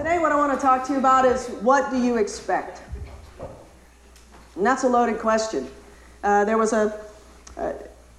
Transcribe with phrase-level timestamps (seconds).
[0.00, 2.80] Today, what I want to talk to you about is what do you expect?
[4.56, 5.68] And that's a loaded question.
[6.24, 6.98] Uh, there was a,
[7.58, 7.74] a,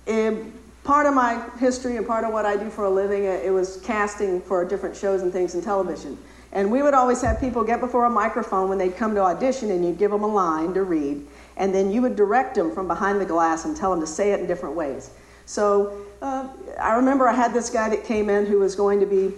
[0.08, 0.46] a,
[0.84, 3.50] part of my history and part of what I do for a living, it, it
[3.50, 6.20] was casting for different shows and things in television.
[6.52, 9.72] And we would always have people get before a microphone when they'd come to audition,
[9.72, 11.26] and you'd give them a line to read,
[11.58, 14.34] and then you would direct them from behind the glass and tell them to say
[14.34, 15.10] it in different ways.
[15.48, 16.48] So uh,
[16.80, 19.34] I remember I had this guy that came in who was going to be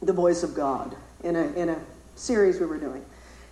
[0.00, 1.80] the voice of God in a, in a
[2.14, 3.04] series we were doing.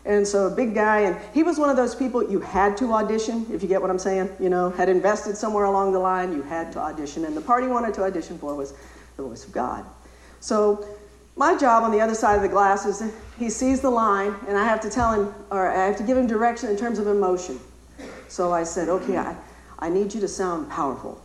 [0.04, 2.92] And so a big guy, and he was one of those people you had to
[2.95, 4.30] audition, if you get what I'm saying.
[4.40, 7.24] You know, had invested somewhere along the line, you had to audition.
[7.24, 8.73] And the part wanted to audition for was
[9.16, 9.84] the voice of God.
[10.40, 10.86] So
[11.36, 14.56] my job on the other side of the glass is he sees the line, and
[14.56, 17.06] I have to tell him, or I have to give him direction in terms of
[17.06, 17.60] emotion.
[18.28, 19.37] So I said, okay, I,
[19.78, 21.20] I need you to sound powerful.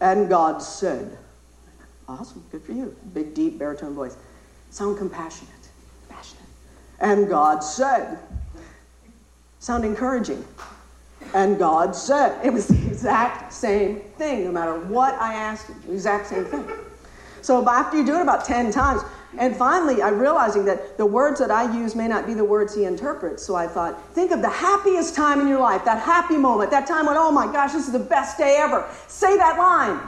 [0.00, 1.16] And God said,
[2.08, 2.96] awesome, good for you.
[3.12, 4.16] Big, deep baritone voice.
[4.70, 5.53] Sound compassionate, passionate.
[7.04, 8.18] And God said,
[9.58, 10.42] sound encouraging.
[11.34, 15.92] And God said, it was the exact same thing, no matter what I asked the
[15.92, 16.66] exact same thing.
[17.42, 19.02] So after you do it about 10 times,
[19.36, 22.74] and finally, I'm realizing that the words that I use may not be the words
[22.74, 23.42] he interprets.
[23.42, 26.86] So I thought, think of the happiest time in your life, that happy moment, that
[26.86, 28.88] time when, oh my gosh, this is the best day ever.
[29.08, 30.00] Say that line.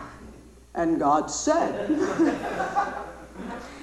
[0.74, 1.90] And God said.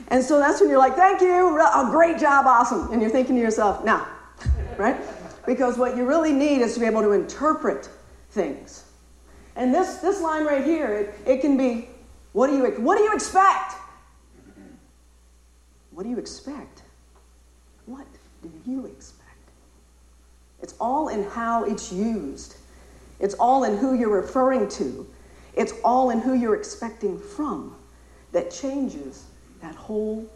[0.10, 2.92] and so that's when you're like, thank you, oh, great job, awesome.
[2.92, 4.08] And you're thinking to yourself, now,
[4.78, 5.00] right?
[5.46, 7.90] Because what you really need is to be able to interpret
[8.32, 8.86] things.
[9.56, 11.88] And this, this line right here, it, it can be,
[12.34, 13.74] what do, you, what do you expect?
[15.92, 16.82] What do you expect?
[17.86, 18.08] What
[18.42, 19.24] do you expect?
[20.62, 22.56] It's all in how it's used.
[23.20, 25.08] It's all in who you're referring to.
[25.54, 27.76] It's all in who you're expecting from
[28.32, 29.26] that changes
[29.64, 30.30] that whole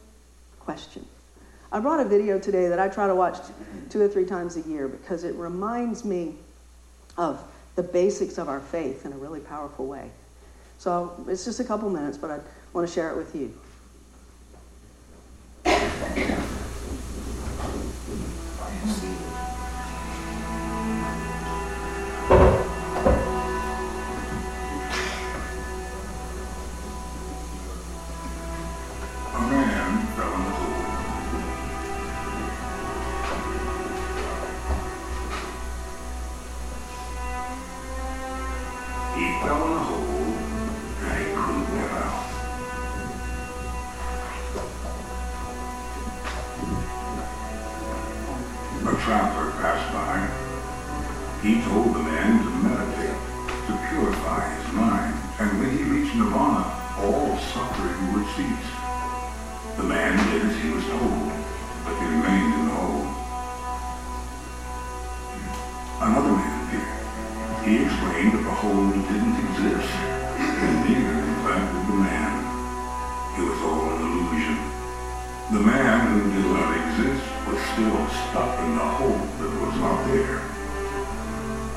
[0.61, 1.05] question.
[1.71, 3.37] I brought a video today that I try to watch
[3.89, 6.35] two or three times a year because it reminds me
[7.17, 7.43] of
[7.75, 10.09] the basics of our faith in a really powerful way.
[10.77, 12.39] So it's just a couple minutes, but I
[12.71, 13.53] want to share it with you.
[67.87, 72.31] explained that the hole didn't exist, and neither, in fact, did the man.
[73.39, 74.59] It was all an illusion.
[75.55, 80.03] The man who did not exist was still stuck in the hole that was not
[80.11, 80.43] there.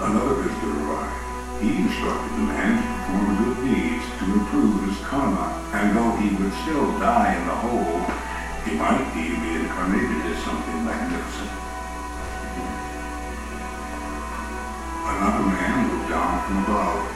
[0.03, 1.63] Another visitor arrived.
[1.63, 6.35] He instructed the man to perform good deeds to improve his karma, and though he
[6.35, 8.03] would still die in the hole,
[8.67, 11.60] he might be reincarnated as something magnificent.
[16.11, 17.07] down from above.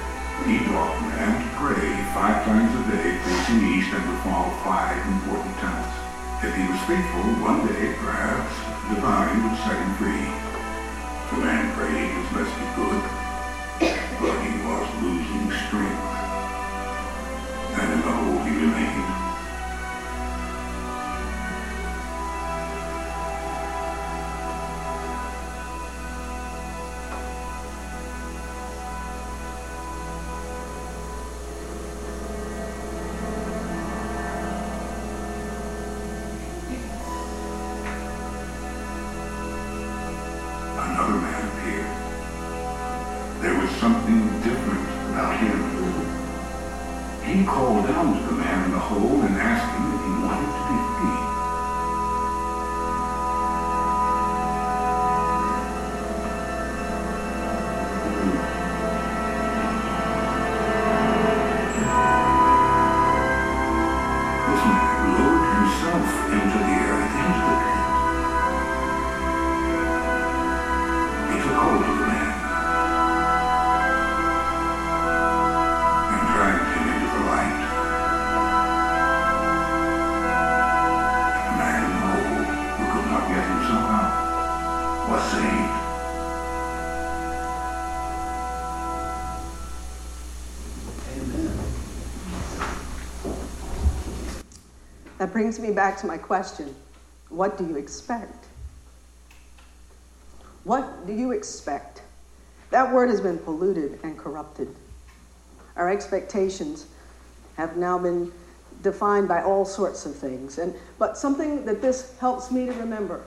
[0.46, 5.02] he taught man to pray five times a day, facing east and to follow five
[5.18, 5.98] important tenets.
[6.46, 8.54] If he was faithful, one day, perhaps,
[8.86, 10.30] the divine would set him free.
[11.30, 13.23] The man prayed his best he could,
[95.34, 96.72] brings me back to my question
[97.28, 98.46] what do you expect?
[100.62, 102.02] What do you expect?
[102.70, 104.72] That word has been polluted and corrupted.
[105.74, 106.86] Our expectations
[107.56, 108.30] have now been
[108.82, 110.58] defined by all sorts of things.
[110.58, 113.24] And, but something that this helps me to remember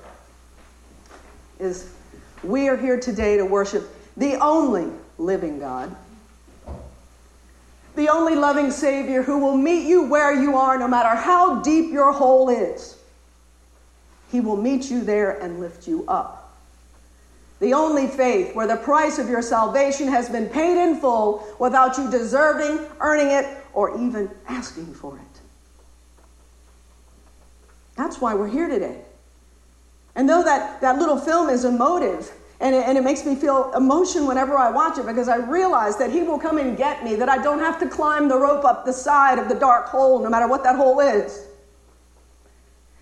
[1.59, 1.93] is
[2.41, 5.93] we are here today to worship the only living God,
[7.97, 11.91] the only loving Savior who will meet you where you are, no matter how deep
[11.91, 12.95] your hole is.
[14.31, 16.55] He will meet you there and lift you up.
[17.59, 21.97] The only faith where the price of your salvation has been paid in full without
[21.97, 25.41] you deserving, earning it, or even asking for it.
[27.95, 29.01] That's why we're here today.
[30.15, 33.71] And though that, that little film is emotive, and it, and it makes me feel
[33.75, 37.15] emotion whenever I watch it because I realize that He will come and get me,
[37.15, 40.19] that I don't have to climb the rope up the side of the dark hole,
[40.19, 41.45] no matter what that hole is.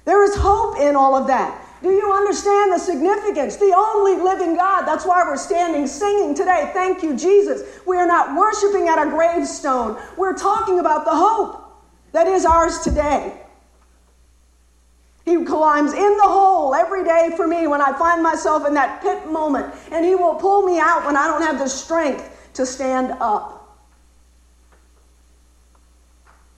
[0.03, 1.61] There is hope in all of that.
[1.81, 3.57] Do you understand the significance?
[3.57, 4.85] The only living God.
[4.85, 6.71] That's why we're standing singing today.
[6.73, 7.79] Thank you, Jesus.
[7.85, 11.61] We are not worshiping at a gravestone, we're talking about the hope
[12.11, 13.44] that is ours today.
[15.25, 19.01] He climbs in the hole every day for me when I find myself in that
[19.01, 22.65] pit moment, and He will pull me out when I don't have the strength to
[22.65, 23.55] stand up.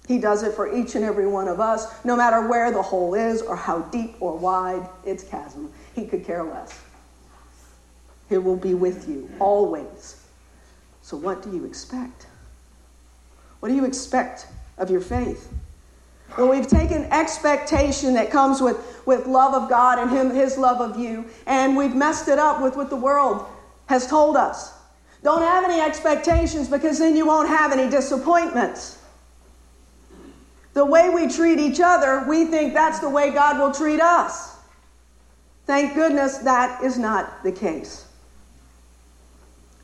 [0.08, 3.14] He does it for each and every one of us, no matter where the hole
[3.14, 5.72] is or how deep or wide its chasm.
[5.96, 6.80] He could care less.
[8.30, 10.24] He will be with you always.
[11.02, 12.28] So, what do you expect?
[13.60, 14.48] What do you expect
[14.78, 15.50] of your faith?
[16.38, 20.82] Well, we've taken expectation that comes with, with love of God and him, His love
[20.82, 23.46] of you, and we've messed it up with what the world
[23.88, 24.74] has told us.
[25.24, 29.00] Don't have any expectations because then you won't have any disappointments.
[30.74, 34.56] The way we treat each other, we think that's the way God will treat us.
[35.66, 38.06] Thank goodness that is not the case.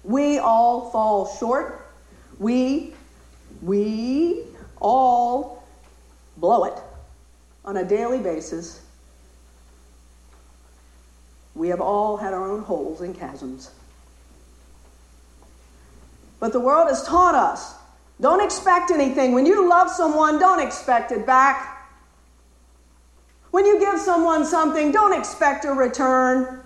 [0.03, 1.87] We all fall short.
[2.37, 2.93] We,
[3.63, 4.43] we
[4.79, 5.62] all
[6.37, 6.77] blow it
[7.65, 8.81] on a daily basis.
[11.55, 13.71] We have all had our own holes and chasms.
[16.39, 17.75] But the world has taught us
[18.21, 19.33] don't expect anything.
[19.33, 21.87] When you love someone, don't expect it back.
[23.51, 26.61] When you give someone something, don't expect a return.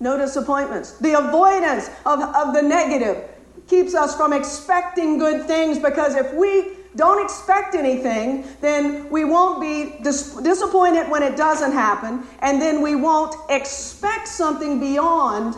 [0.00, 0.92] No disappointments.
[0.98, 3.28] The avoidance of, of the negative
[3.72, 9.62] keeps us from expecting good things because if we don't expect anything, then we won't
[9.62, 15.54] be dis- disappointed when it doesn't happen, and then we won't expect something beyond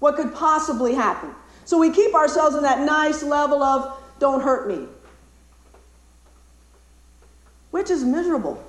[0.00, 1.30] what could possibly happen.
[1.64, 4.88] So we keep ourselves in that nice level of don't hurt me,
[7.70, 8.60] which is miserable.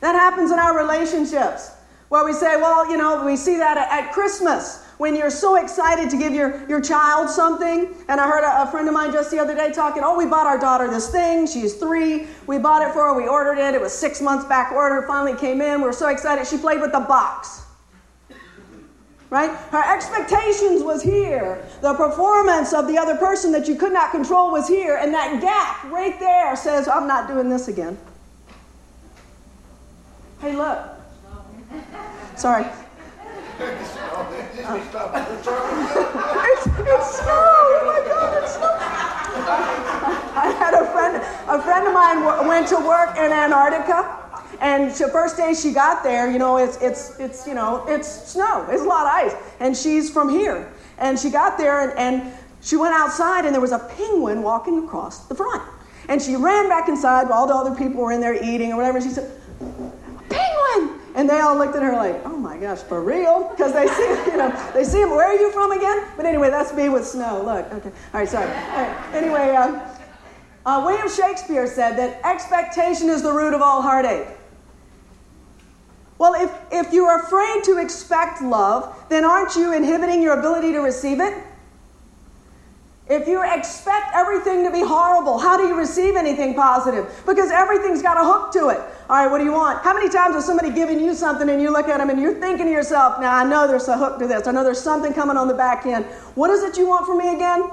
[0.00, 1.70] That happens in our relationships
[2.08, 6.08] where we say, well, you know, we see that at Christmas when you're so excited
[6.10, 7.94] to give your, your child something.
[8.08, 10.26] And I heard a, a, friend of mine just the other day talking, oh, we
[10.26, 11.46] bought our daughter this thing.
[11.46, 12.26] She's three.
[12.46, 13.14] We bought it for her.
[13.14, 13.74] We ordered it.
[13.74, 15.06] It was six months back order.
[15.06, 15.80] Finally came in.
[15.80, 16.46] We were so excited.
[16.46, 17.64] She played with the box.
[19.28, 19.50] Right?
[19.50, 21.66] Her expectations was here.
[21.82, 24.96] The performance of the other person that you could not control was here.
[24.96, 27.98] And that gap right there says, I'm not doing this again.
[30.40, 30.78] Hey, look.
[32.36, 32.66] Sorry
[36.52, 37.36] it's, it's snow.
[37.36, 38.76] Oh my God, it's snow.
[40.36, 41.16] I had a friend,
[41.48, 44.22] a friend of mine went to work in Antarctica.
[44.60, 48.08] And the first day she got there, you know, it's, it's, it's, you know, it's
[48.08, 48.66] snow.
[48.70, 49.34] It's a lot of ice.
[49.60, 50.72] And she's from here.
[50.98, 52.32] And she got there and, and
[52.62, 55.62] she went outside and there was a penguin walking across the front.
[56.08, 58.76] And she ran back inside while all the other people were in there eating or
[58.76, 58.98] whatever.
[58.98, 59.30] And she said,
[60.28, 61.00] Penguin!
[61.14, 63.48] And they all looked at her like, oh my gosh, for real?
[63.50, 65.10] Because they see, you know, they see him.
[65.10, 66.06] Where are you from again?
[66.16, 67.42] But anyway, that's me with snow.
[67.42, 67.88] Look, okay.
[68.14, 68.48] All right, sorry.
[68.48, 69.14] All right.
[69.14, 69.80] Anyway, um,
[70.64, 74.28] uh, William Shakespeare said that expectation is the root of all heartache.
[76.18, 80.80] Well, if, if you're afraid to expect love, then aren't you inhibiting your ability to
[80.80, 81.34] receive it?
[83.08, 87.22] If you expect everything to be horrible, how do you receive anything positive?
[87.24, 88.80] Because everything's got a hook to it.
[89.08, 89.84] All right, what do you want?
[89.84, 92.34] How many times has somebody given you something and you look at them and you're
[92.34, 94.48] thinking to yourself, now I know there's a hook to this.
[94.48, 96.04] I know there's something coming on the back end.
[96.34, 97.70] What is it you want from me again?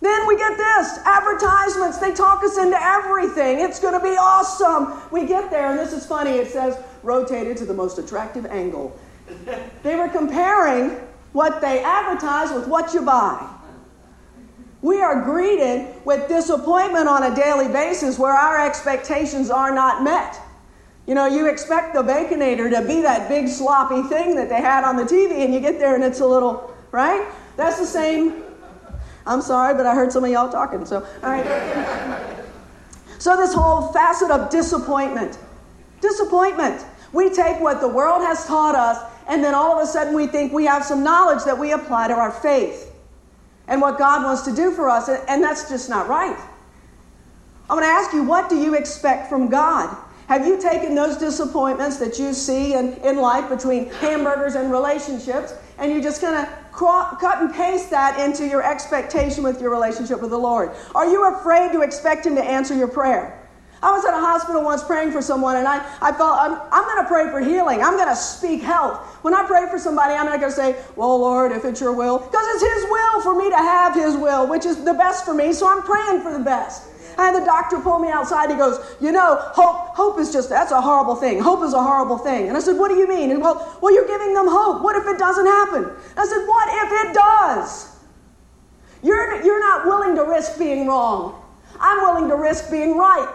[0.00, 1.98] Then we get this advertisements.
[1.98, 3.60] They talk us into everything.
[3.60, 4.98] It's going to be awesome.
[5.10, 6.30] We get there, and this is funny.
[6.30, 8.98] It says rotated to the most attractive angle.
[9.82, 10.96] They were comparing
[11.32, 13.48] what they advertise with what you buy.
[14.82, 20.40] We are greeted with disappointment on a daily basis where our expectations are not met.
[21.06, 24.84] You know, you expect the Baconator to be that big sloppy thing that they had
[24.84, 27.26] on the TV, and you get there and it's a little, right?
[27.56, 28.42] That's the same.
[29.26, 31.44] I'm sorry, but I heard some of y'all talking, so, all right.
[33.18, 35.38] so, this whole facet of disappointment.
[36.00, 36.84] Disappointment.
[37.12, 40.26] We take what the world has taught us, and then all of a sudden we
[40.26, 42.92] think we have some knowledge that we apply to our faith
[43.68, 46.36] and what God wants to do for us, and that's just not right.
[47.70, 49.96] I'm going to ask you, what do you expect from God?
[50.26, 55.54] Have you taken those disappointments that you see in, in life between hamburgers and relationships,
[55.78, 60.20] and you're just going to cut and paste that into your expectation with your relationship
[60.20, 60.72] with the Lord?
[60.96, 63.39] Are you afraid to expect Him to answer your prayer?
[63.82, 66.84] I was at a hospital once praying for someone, and I, I felt I'm, I'm
[66.84, 67.80] going to pray for healing.
[67.82, 68.98] I'm going to speak health.
[69.22, 71.94] When I pray for somebody, I'm not going to say, Well, Lord, if it's your
[71.94, 75.24] will, because it's His will for me to have His will, which is the best
[75.24, 76.88] for me, so I'm praying for the best.
[77.16, 78.50] I had the doctor pull me outside.
[78.50, 81.40] He goes, You know, hope, hope is just, that's a horrible thing.
[81.40, 82.48] Hope is a horrible thing.
[82.48, 83.30] And I said, What do you mean?
[83.30, 84.82] And well, well, you're giving them hope.
[84.82, 85.90] What if it doesn't happen?
[86.16, 87.96] I said, What if it does?
[89.02, 91.42] You're, you're not willing to risk being wrong.
[91.80, 93.34] I'm willing to risk being right.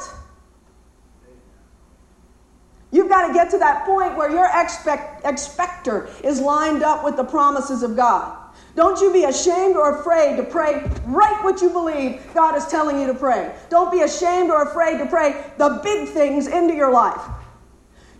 [2.95, 7.17] You've got to get to that point where your expect, expector is lined up with
[7.17, 8.37] the promises of God.
[8.73, 13.01] Don't you be ashamed or afraid to pray right what you believe God is telling
[13.01, 13.53] you to pray.
[13.69, 17.19] Don't be ashamed or afraid to pray the big things into your life.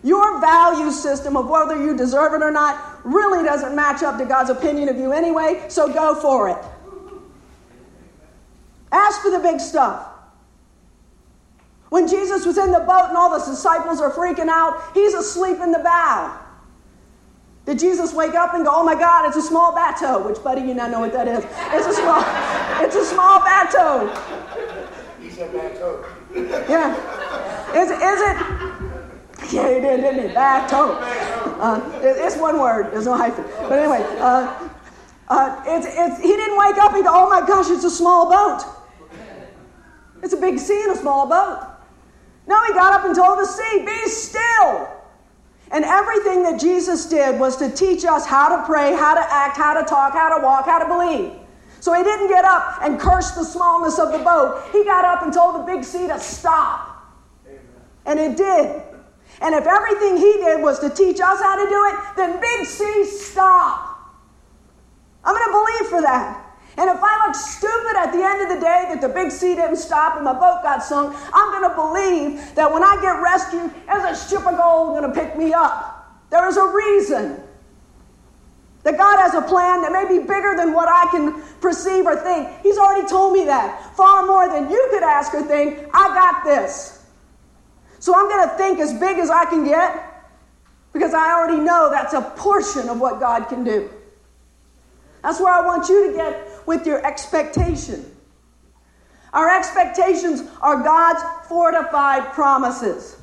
[0.04, 4.26] Your value system of whether you deserve it or not really doesn't match up to
[4.26, 6.58] God's opinion of you anyway, so go for it.
[8.92, 10.06] Ask for the big stuff.
[11.88, 15.58] When Jesus was in the boat and all the disciples are freaking out, he's asleep
[15.60, 16.40] in the bow.
[17.64, 20.26] Did Jesus wake up and go, "Oh my God, it's a small bateau"?
[20.26, 21.44] Which, buddy, you now know what that is.
[21.72, 22.22] It's a small,
[22.84, 24.06] it's a small bateau.
[25.20, 26.04] He said bateau.
[26.34, 26.94] Yeah.
[27.74, 29.52] Is, is it?
[29.52, 30.34] Yeah, he did, didn't he?
[30.34, 30.92] Bateau.
[31.60, 32.92] Uh, it, it's one word.
[32.92, 33.44] There's no hyphen.
[33.68, 34.68] But anyway, uh,
[35.28, 38.30] uh, it's, it's, he didn't wake up and go, "Oh my gosh, it's a small
[38.30, 38.62] boat."
[40.22, 41.75] It's a big sea in a small boat.
[42.46, 44.88] No, he got up and told the sea, Be still.
[45.72, 49.56] And everything that Jesus did was to teach us how to pray, how to act,
[49.56, 51.32] how to talk, how to walk, how to believe.
[51.80, 54.62] So he didn't get up and curse the smallness of the boat.
[54.72, 57.12] He got up and told the big sea to stop.
[57.46, 57.60] Amen.
[58.06, 58.82] And it did.
[59.40, 62.66] And if everything he did was to teach us how to do it, then big
[62.66, 63.98] sea, stop.
[65.24, 66.45] I'm going to believe for that.
[66.78, 69.54] And if I look stupid at the end of the day that the big sea
[69.54, 73.22] didn't stop and my boat got sunk, I'm going to believe that when I get
[73.22, 76.20] rescued, there's a ship of gold going to pick me up.
[76.30, 77.40] There is a reason.
[78.82, 82.14] That God has a plan that may be bigger than what I can perceive or
[82.14, 82.48] think.
[82.62, 83.96] He's already told me that.
[83.96, 85.88] Far more than you could ask or think.
[85.92, 87.04] I got this.
[87.98, 90.30] So I'm going to think as big as I can get
[90.92, 93.90] because I already know that's a portion of what God can do.
[95.22, 98.04] That's where I want you to get with your expectation.
[99.32, 103.16] Our expectations are God's fortified promises.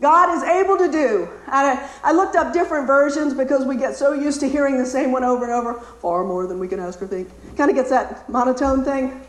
[0.00, 1.28] God is able to do.
[1.46, 5.10] I, I looked up different versions because we get so used to hearing the same
[5.10, 7.28] one over and over, far more than we can ask or think.
[7.56, 9.20] Kind of gets that monotone thing.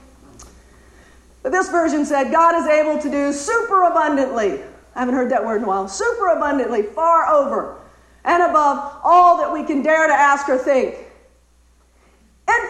[1.42, 4.62] But this version said, God is able to do super abundantly.
[4.96, 5.88] I haven't heard that word in a while.
[5.88, 7.80] Super abundantly, far over
[8.26, 10.96] and above all that we can dare to ask or think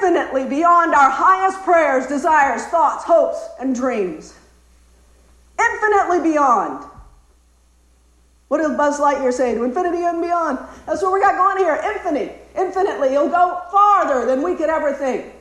[0.09, 4.33] infinitely beyond our highest prayers, desires, thoughts, hopes, and dreams.
[5.59, 6.85] Infinitely beyond.
[8.47, 9.53] What does Buzz Lightyear say?
[9.53, 10.57] To infinity and beyond.
[10.87, 11.79] That's what we got going here.
[11.95, 12.47] Infinite.
[12.57, 13.09] Infinitely.
[13.09, 15.33] He'll go farther than we could ever think.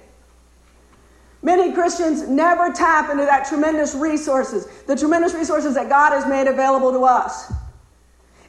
[1.41, 6.49] Many Christians never tap into that tremendous resources, the tremendous resources that God has made
[6.49, 7.53] available to us.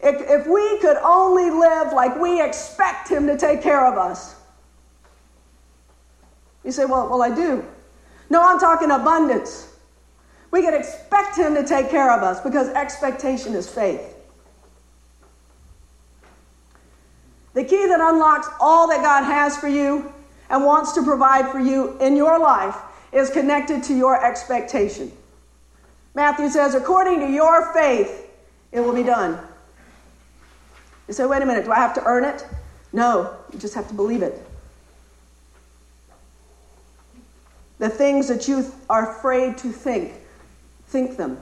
[0.01, 4.38] If, if we could only live like we expect Him to take care of us,
[6.63, 7.65] you say, well, well, I do.
[8.29, 9.73] No, I'm talking abundance.
[10.51, 14.15] We can expect Him to take care of us because expectation is faith.
[17.53, 20.13] The key that unlocks all that God has for you
[20.49, 22.75] and wants to provide for you in your life
[23.11, 25.11] is connected to your expectation.
[26.13, 28.29] Matthew says, according to your faith,
[28.71, 29.39] it will be done.
[31.07, 32.45] You say, wait a minute, do I have to earn it?
[32.93, 34.48] No, you just have to believe it.
[37.79, 40.13] The things that you are afraid to think,
[40.87, 41.39] think them.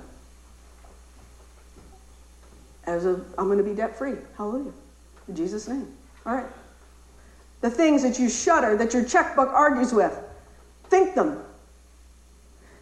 [2.86, 4.14] As a, I'm going to be debt free.
[4.38, 4.72] Hallelujah.
[5.28, 5.88] In Jesus' name.
[6.26, 6.46] All right.
[7.62, 10.18] The things that you shudder, that your checkbook argues with.
[10.86, 11.44] Think them.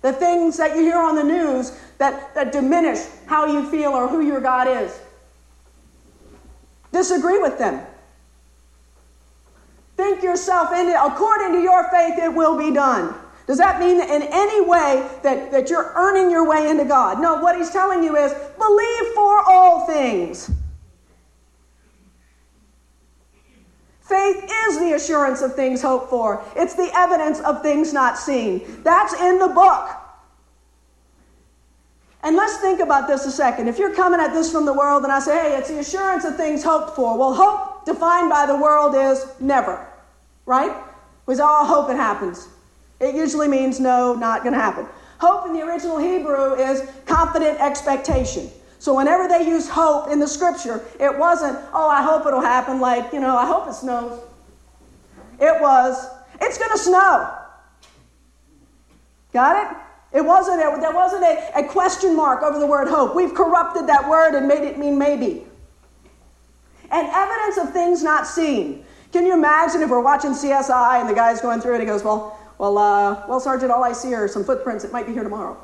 [0.01, 4.07] The things that you hear on the news that, that diminish how you feel or
[4.07, 4.99] who your God is.
[6.91, 7.83] Disagree with them.
[9.97, 13.15] Think yourself into according to your faith, it will be done.
[13.47, 17.21] Does that mean in any way that, that you're earning your way into God?
[17.21, 20.49] No, what he's telling you is believe for all things.
[24.01, 28.81] Faith is the assurance of things hoped for, it's the evidence of things not seen.
[28.83, 29.89] That's in the book.
[32.21, 33.67] And let's think about this a second.
[33.67, 36.23] If you're coming at this from the world and I say, hey, it's the assurance
[36.25, 39.87] of things hoped for, well, hope defined by the world is never,
[40.47, 40.71] right?
[41.27, 42.47] Say, oh, hope it happens.
[42.99, 44.87] It usually means no, not going to happen.
[45.19, 48.49] Hope in the original Hebrew is confident expectation.
[48.79, 52.79] So whenever they use hope in the scripture, it wasn't, oh, I hope it'll happen,
[52.79, 54.21] like, you know, I hope it snows.
[55.39, 56.07] It was,
[56.41, 57.35] it's going to snow.
[59.33, 59.77] Got it?
[60.17, 63.15] It wasn't, a, there wasn't a, a question mark over the word hope.
[63.15, 65.43] We've corrupted that word and made it mean maybe.
[66.91, 68.85] And evidence of things not seen.
[69.11, 72.03] Can you imagine if we're watching CSI and the guy's going through it, he goes,
[72.03, 74.83] well, well, uh, well, Sergeant, all I see are some footprints.
[74.83, 75.57] It might be here tomorrow.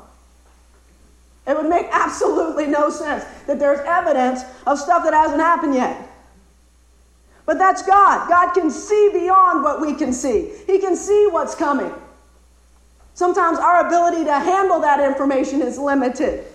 [1.46, 6.08] It would make absolutely no sense that there's evidence of stuff that hasn't happened yet.
[7.44, 8.28] But that's God.
[8.28, 11.92] God can see beyond what we can see, He can see what's coming.
[13.14, 16.46] Sometimes our ability to handle that information is limited.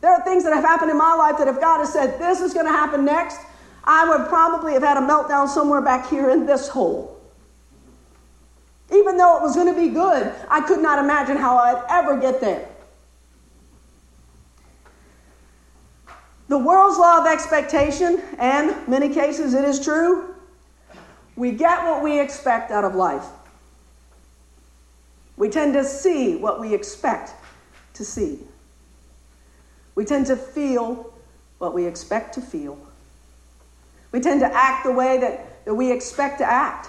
[0.00, 2.40] There are things that have happened in my life that if God has said this
[2.40, 3.40] is going to happen next,
[3.82, 7.17] I would probably have had a meltdown somewhere back here in this hole.
[8.92, 12.18] Even though it was going to be good, I could not imagine how I'd ever
[12.18, 12.68] get there.
[16.48, 20.34] The world's law of expectation, and many cases it is true,
[21.36, 23.24] we get what we expect out of life.
[25.36, 27.32] We tend to see what we expect
[27.94, 28.40] to see.
[29.94, 31.12] We tend to feel
[31.58, 32.78] what we expect to feel.
[34.10, 36.88] We tend to act the way that, that we expect to act.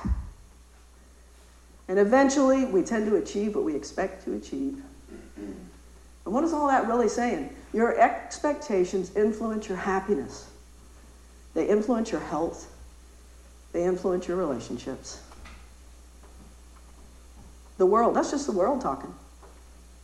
[1.90, 4.80] And eventually, we tend to achieve what we expect to achieve.
[5.36, 7.50] And what is all that really saying?
[7.74, 10.48] Your expectations influence your happiness,
[11.56, 12.72] they influence your health,
[13.74, 15.22] they influence your relationships.
[17.80, 19.14] The world, that's just the world talking.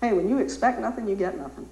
[0.01, 1.69] Hey, when you expect nothing, you get nothing.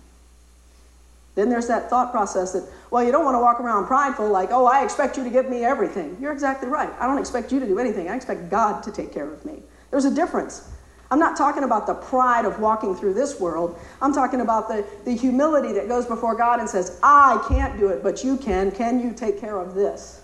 [1.33, 4.51] Then there's that thought process that, well, you don't want to walk around prideful like,
[4.51, 6.17] oh, I expect you to give me everything.
[6.21, 6.91] You're exactly right.
[6.99, 8.09] I don't expect you to do anything.
[8.09, 9.63] I expect God to take care of me.
[9.93, 10.67] There's a difference.
[11.11, 13.79] I'm not talking about the pride of walking through this world.
[14.01, 17.89] I'm talking about the, the humility that goes before God and says, I can't do
[17.89, 18.71] it, but you can.
[18.71, 20.19] Can you take care of this?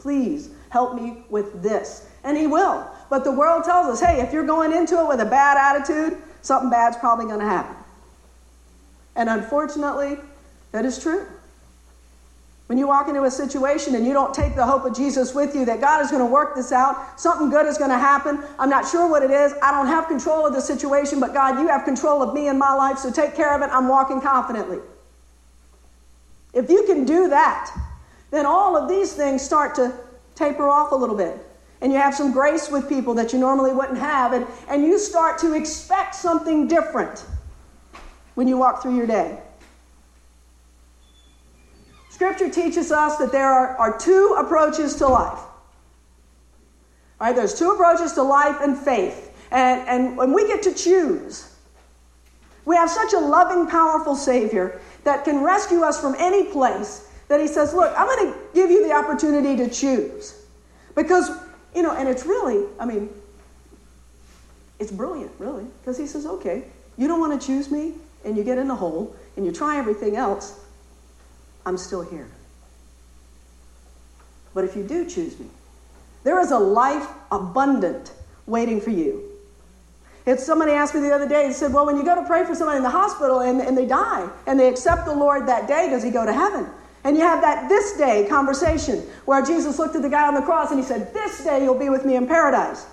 [0.00, 2.10] Please help me with this.
[2.24, 2.90] And He will.
[3.08, 6.20] But the world tells us, hey, if you're going into it with a bad attitude,
[6.42, 7.76] something bad's probably going to happen.
[9.14, 10.18] And unfortunately,
[10.72, 11.28] that is true.
[12.68, 15.54] When you walk into a situation and you don't take the hope of Jesus with
[15.54, 18.42] you, that God is going to work this out, something good is going to happen.
[18.58, 19.54] I'm not sure what it is.
[19.62, 22.58] I don't have control of the situation, but God, you have control of me and
[22.58, 23.70] my life, so take care of it.
[23.72, 24.78] I'm walking confidently.
[26.52, 27.74] If you can do that,
[28.30, 29.94] then all of these things start to
[30.34, 31.38] taper off a little bit
[31.80, 34.98] and you have some grace with people that you normally wouldn't have, and, and you
[34.98, 37.24] start to expect something different
[38.34, 39.38] when you walk through your day.
[42.18, 45.38] Scripture teaches us that there are, are two approaches to life.
[47.20, 49.32] All right, there's two approaches to life and faith.
[49.52, 51.54] And, and when we get to choose,
[52.64, 57.40] we have such a loving, powerful Savior that can rescue us from any place that
[57.40, 60.44] He says, Look, I'm going to give you the opportunity to choose.
[60.96, 61.30] Because
[61.72, 63.10] you know, and it's really, I mean,
[64.80, 66.64] it's brilliant, really, because he says, okay,
[66.96, 69.78] you don't want to choose me, and you get in the hole, and you try
[69.78, 70.58] everything else,
[71.68, 72.26] I'm still here.
[74.54, 75.48] But if you do choose me,
[76.24, 78.10] there is a life abundant
[78.46, 79.22] waiting for you.
[80.24, 82.46] If somebody asked me the other day, they said, Well, when you go to pray
[82.46, 85.68] for somebody in the hospital and, and they die and they accept the Lord that
[85.68, 86.66] day, does he go to heaven?
[87.04, 90.40] And you have that this day conversation where Jesus looked at the guy on the
[90.40, 92.86] cross and he said, This day you'll be with me in paradise.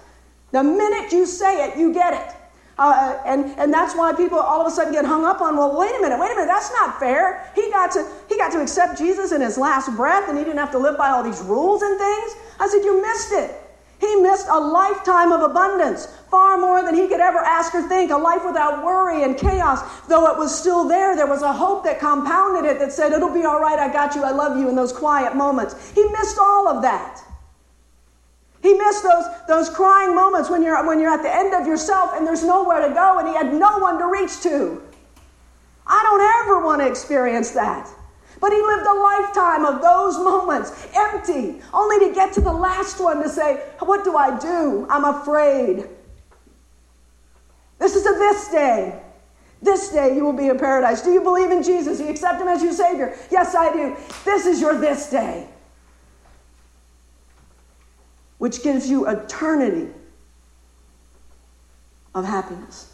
[0.51, 2.35] The minute you say it, you get it.
[2.77, 5.77] Uh, and, and that's why people all of a sudden get hung up on, well,
[5.77, 7.49] wait a minute, wait a minute, that's not fair.
[7.55, 10.59] He got, to, he got to accept Jesus in his last breath and he didn't
[10.59, 12.35] have to live by all these rules and things.
[12.59, 13.61] I said, You missed it.
[13.99, 18.11] He missed a lifetime of abundance, far more than he could ever ask or think,
[18.11, 19.81] a life without worry and chaos.
[20.07, 23.33] Though it was still there, there was a hope that compounded it that said, It'll
[23.33, 25.91] be all right, I got you, I love you in those quiet moments.
[25.91, 27.21] He missed all of that.
[28.65, 32.13] He missed those, those crying moments when you're, when you're at the end of yourself
[32.15, 34.81] and there's nowhere to go and he had no one to reach to.
[35.85, 37.87] I don't ever want to experience that.
[38.41, 42.99] But he lived a lifetime of those moments, empty, only to get to the last
[42.99, 44.87] one to say, What do I do?
[44.89, 45.87] I'm afraid.
[47.77, 48.99] This is a this day.
[49.61, 51.01] This day you will be in paradise.
[51.01, 51.99] Do you believe in Jesus?
[51.99, 53.15] Do you accept him as your Savior?
[53.31, 53.95] Yes, I do.
[54.25, 55.47] This is your this day,
[58.37, 59.91] which gives you eternity
[62.13, 62.91] of happiness.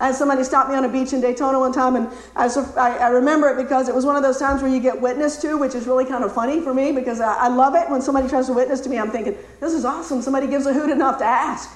[0.00, 3.08] I had somebody stop me on a beach in Daytona one time, and I, I,
[3.08, 5.74] remember it because it was one of those times where you get witnessed to, which
[5.74, 8.46] is really kind of funny for me because I, I love it when somebody tries
[8.46, 8.98] to witness to me.
[8.98, 10.22] I'm thinking, this is awesome.
[10.22, 11.68] Somebody gives a hoot enough to ask.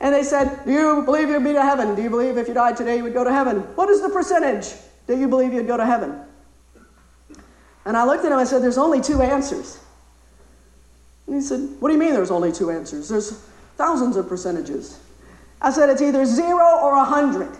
[0.00, 1.94] And they said, Do you believe you'd be to heaven?
[1.94, 3.60] Do you believe if you died today you would go to heaven?
[3.76, 4.74] What is the percentage
[5.06, 6.20] that you believe you'd go to heaven?
[7.86, 9.78] And I looked at him and I said, There's only two answers.
[11.26, 13.08] And he said, What do you mean there's only two answers?
[13.08, 13.32] There's
[13.76, 15.00] thousands of percentages.
[15.60, 17.50] I said it's either zero or a hundred.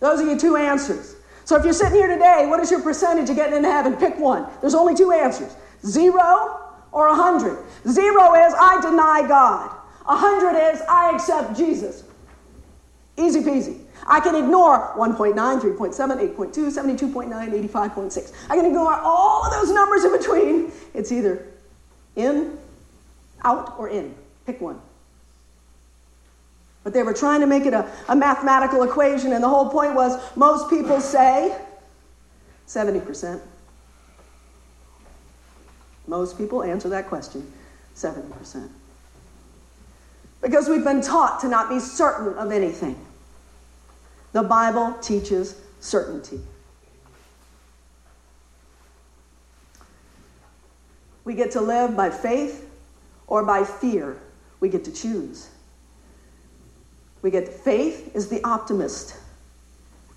[0.00, 1.16] Those are your two answers.
[1.44, 3.96] So if you're sitting here today, what is your percentage of getting into heaven?
[3.96, 4.46] Pick one.
[4.60, 5.54] There's only two answers
[5.86, 6.60] zero
[6.92, 7.58] or a hundred.
[7.88, 9.70] Zero is I deny God,
[10.06, 12.04] a hundred is I accept Jesus.
[13.16, 13.80] Easy peasy.
[14.06, 18.32] I can ignore 1.9, 3.7, 8.2, 72.9, 85.6.
[18.48, 20.72] I can ignore all of those numbers in between.
[20.94, 21.46] It's either
[22.16, 22.58] in,
[23.44, 24.14] out, or in.
[24.46, 24.80] Pick one.
[26.82, 29.94] But they were trying to make it a, a mathematical equation, and the whole point
[29.94, 31.56] was most people say
[32.66, 33.40] 70%.
[36.06, 37.52] Most people answer that question
[37.94, 38.68] 70%.
[40.40, 42.98] Because we've been taught to not be certain of anything.
[44.32, 46.40] The Bible teaches certainty.
[51.30, 52.68] We get to live by faith
[53.28, 54.16] or by fear.
[54.58, 55.48] We get to choose.
[57.22, 59.14] We get faith is the optimist,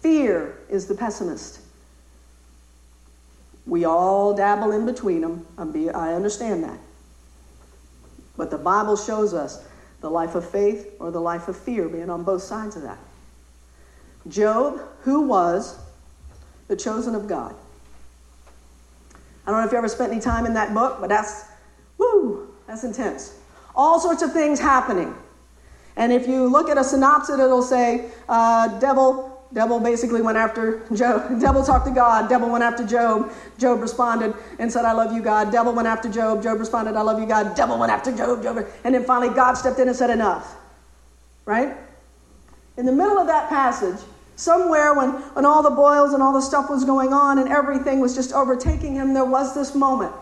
[0.02, 1.60] fear is the pessimist.
[3.68, 5.46] We all dabble in between them.
[5.56, 6.80] I understand that.
[8.36, 9.64] But the Bible shows us
[10.02, 12.98] the life of faith or the life of fear being on both sides of that.
[14.28, 15.78] Job, who was
[16.70, 17.54] the chosen of God.
[19.46, 21.46] I don't know if you ever spent any time in that book, but that's,
[21.98, 23.40] whoo, that's intense.
[23.76, 25.16] All sorts of things happening.
[25.96, 30.86] And if you look at a synopsis, it'll say, uh, devil, devil basically went after
[30.94, 31.40] Job.
[31.40, 32.30] Devil talked to God.
[32.30, 33.32] Devil went after Job.
[33.58, 35.52] Job responded and said, I love you, God.
[35.52, 36.42] Devil went after Job.
[36.42, 37.56] Job responded, I love you, God.
[37.56, 38.42] Devil went after Job.
[38.42, 38.66] Job.
[38.84, 40.56] And then finally, God stepped in and said, enough.
[41.46, 41.76] Right?
[42.78, 44.00] In the middle of that passage,
[44.36, 48.00] somewhere when, when all the boils and all the stuff was going on and everything
[48.00, 50.14] was just overtaking him, there was this moment.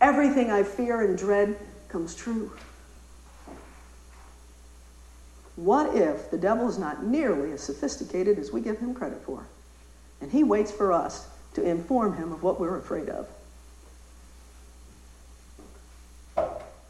[0.00, 1.56] Everything I fear and dread
[1.88, 2.52] comes true.
[5.56, 9.44] What if the devil is not nearly as sophisticated as we give him credit for?
[10.20, 13.28] And he waits for us to inform him of what we're afraid of.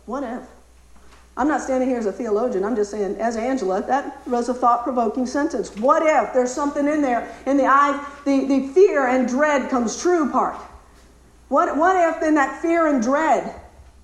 [0.04, 0.42] What if?
[1.38, 2.64] I'm not standing here as a theologian.
[2.64, 5.74] I'm just saying, as Angela, that was a thought provoking sentence.
[5.77, 10.03] What if there's something in there in the eye, the, the fear and dread comes
[10.03, 10.57] true part?
[11.46, 13.55] What, what if in that fear and dread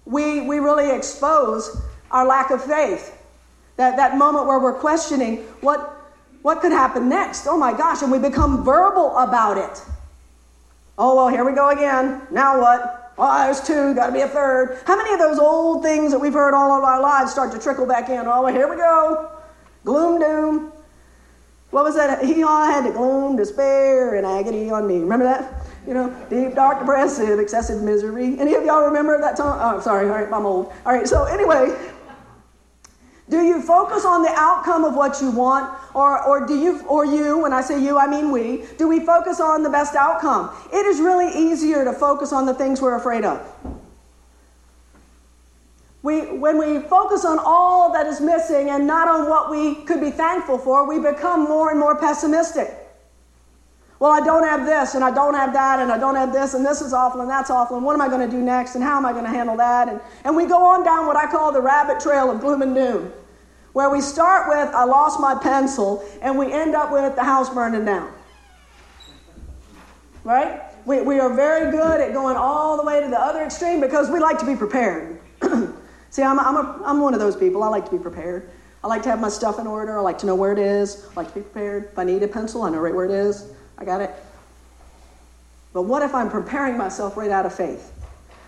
[0.04, 3.20] we, we really expose our lack of faith?
[3.78, 7.48] That, that moment where we're questioning what, what could happen next.
[7.48, 9.82] Oh my gosh, and we become verbal about it.
[10.96, 12.22] Oh, well, here we go again.
[12.30, 13.03] Now what?
[13.16, 14.78] Oh, there's two, got to be a third.
[14.86, 17.58] How many of those old things that we've heard all of our lives start to
[17.58, 18.26] trickle back in?
[18.26, 19.30] Oh, well, here we go.
[19.84, 20.72] Gloom, doom.
[21.70, 22.24] What was that?
[22.24, 24.98] Hee Haw had the gloom, despair, and agony on me.
[24.98, 25.66] Remember that?
[25.86, 28.38] You know, deep, dark, depressive, excessive misery.
[28.38, 29.58] Any of y'all remember that song?
[29.60, 30.72] Oh, sorry, all right, I'm old.
[30.86, 31.76] All right, so anyway,
[33.30, 37.06] do you focus on the outcome of what you want, or, or do you, or
[37.06, 40.54] you, when I say you, I mean we, do we focus on the best outcome?
[40.72, 43.40] It is really easier to focus on the things we're afraid of.
[46.02, 50.02] We, when we focus on all that is missing and not on what we could
[50.02, 52.83] be thankful for, we become more and more pessimistic.
[54.00, 56.54] Well, I don't have this, and I don't have that, and I don't have this,
[56.54, 58.74] and this is awful, and that's awful, and what am I going to do next,
[58.74, 59.88] and how am I going to handle that?
[59.88, 62.74] And, and we go on down what I call the rabbit trail of gloom and
[62.74, 63.12] doom,
[63.72, 67.48] where we start with, I lost my pencil, and we end up with the house
[67.50, 68.12] burning down.
[70.24, 70.60] Right?
[70.86, 74.10] We, we are very good at going all the way to the other extreme because
[74.10, 75.20] we like to be prepared.
[76.10, 77.62] See, I'm, I'm, a, I'm one of those people.
[77.62, 78.50] I like to be prepared.
[78.82, 79.98] I like to have my stuff in order.
[79.98, 81.06] I like to know where it is.
[81.12, 81.84] I like to be prepared.
[81.92, 83.50] If I need a pencil, I know right where it is.
[83.78, 84.10] I got it.
[85.72, 87.92] But what if I'm preparing myself right out of faith?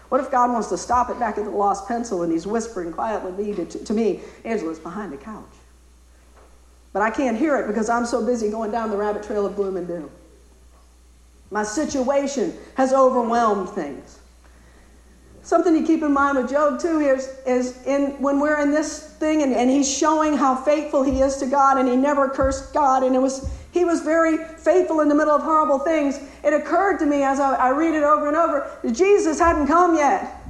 [0.09, 2.93] What if God wants to stop it back at the lost pencil and he's whispering
[2.93, 5.45] quietly to, to, to me, Angela's behind the couch?
[6.93, 9.57] But I can't hear it because I'm so busy going down the rabbit trail of
[9.57, 10.11] gloom and doom.
[11.51, 14.21] My situation has overwhelmed things.
[15.43, 19.11] Something to keep in mind with Job too is, is in when we're in this
[19.15, 22.75] thing and, and he's showing how faithful he is to God and he never cursed
[22.75, 26.19] God and it was he was very faithful in the middle of horrible things.
[26.43, 29.67] It occurred to me as I, I read it over and over that Jesus hadn't
[29.67, 30.43] come yet.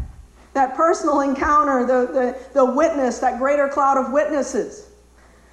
[0.53, 4.89] That personal encounter, the, the, the witness, that greater cloud of witnesses.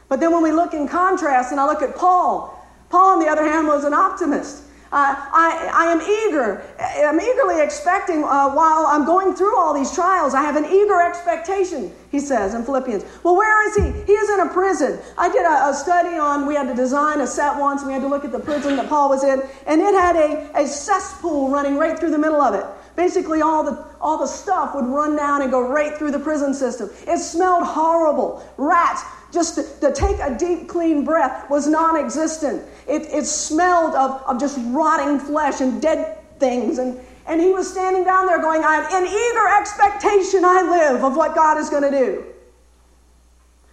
[0.08, 3.28] But then when we look in contrast and I look at Paul, Paul on the
[3.28, 4.62] other hand was an optimist.
[4.94, 6.62] Uh, I, I am eager.
[6.80, 10.36] I'm eagerly expecting uh, while I'm going through all these trials.
[10.36, 13.04] I have an eager expectation, he says in Philippians.
[13.24, 14.04] Well, where is he?
[14.06, 15.00] He is in a prison.
[15.18, 18.04] I did a, a study on, we had to design a set once, we had
[18.04, 21.50] to look at the prison that Paul was in, and it had a, a cesspool
[21.50, 22.64] running right through the middle of it.
[22.96, 26.54] Basically, all the, all the stuff would run down and go right through the prison
[26.54, 26.92] system.
[27.08, 28.48] It smelled horrible.
[28.58, 29.02] Rats
[29.34, 32.63] just to, to, take a deep, clean breath was non existent.
[32.88, 36.78] It, it smelled of, of just rotting flesh and dead things.
[36.78, 41.15] And, and he was standing down there going, I'm in eager expectation I live of
[41.15, 42.26] what God is going to do.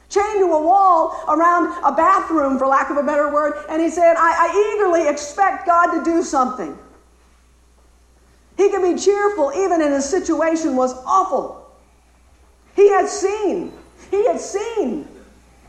[0.09, 3.91] Chained to a wall around a bathroom, for lack of a better word, and he
[3.91, 6.77] said, I, I eagerly expect God to do something.
[8.57, 11.71] He could be cheerful even in his situation was awful.
[12.75, 13.73] He had seen,
[14.11, 15.07] he had seen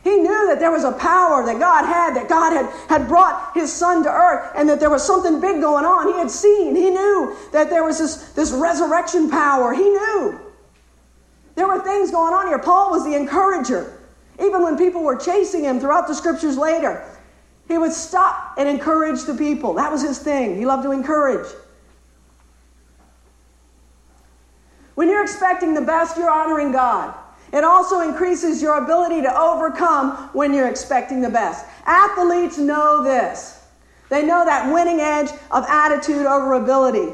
[0.02, 3.54] he knew that there was a power that God had, that God had, had brought
[3.54, 6.08] his son to earth, and that there was something big going on.
[6.08, 9.72] He had seen, he knew that there was this, this resurrection power.
[9.72, 10.40] He knew.
[11.54, 12.58] There were things going on here.
[12.58, 14.00] Paul was the encourager.
[14.40, 17.08] Even when people were chasing him throughout the scriptures later,
[17.68, 19.74] he would stop and encourage the people.
[19.74, 20.56] That was his thing.
[20.56, 21.46] He loved to encourage.
[24.96, 27.14] When you're expecting the best, you're honoring God.
[27.52, 31.66] It also increases your ability to overcome when you're expecting the best.
[31.84, 33.62] Athletes know this.
[34.08, 37.12] They know that winning edge of attitude over ability.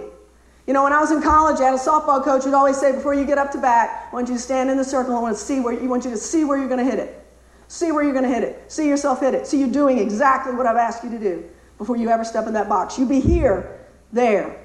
[0.66, 2.92] You know, when I was in college, I had a softball coach who'd always say,
[2.92, 5.16] before you get up to bat, I want you to stand in the circle.
[5.16, 6.98] I want to see where you want you to see where you're going to hit
[6.98, 7.24] it.
[7.68, 8.70] See where you're going to hit it.
[8.70, 9.46] See yourself hit it.
[9.46, 11.48] See you doing exactly what I've asked you to do
[11.78, 12.98] before you ever step in that box.
[12.98, 13.78] You be here,
[14.12, 14.60] there.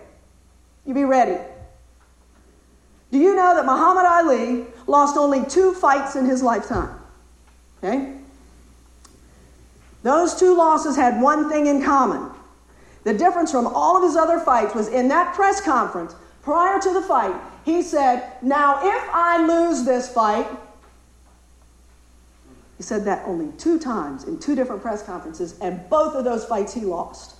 [0.85, 1.39] You be ready.
[3.11, 6.99] Do you know that Muhammad Ali lost only two fights in his lifetime?
[7.83, 8.13] Okay?
[10.03, 12.29] Those two losses had one thing in common.
[13.03, 16.93] The difference from all of his other fights was in that press conference prior to
[16.93, 20.47] the fight, he said, Now, if I lose this fight,
[22.77, 26.45] he said that only two times in two different press conferences, and both of those
[26.45, 27.35] fights he lost.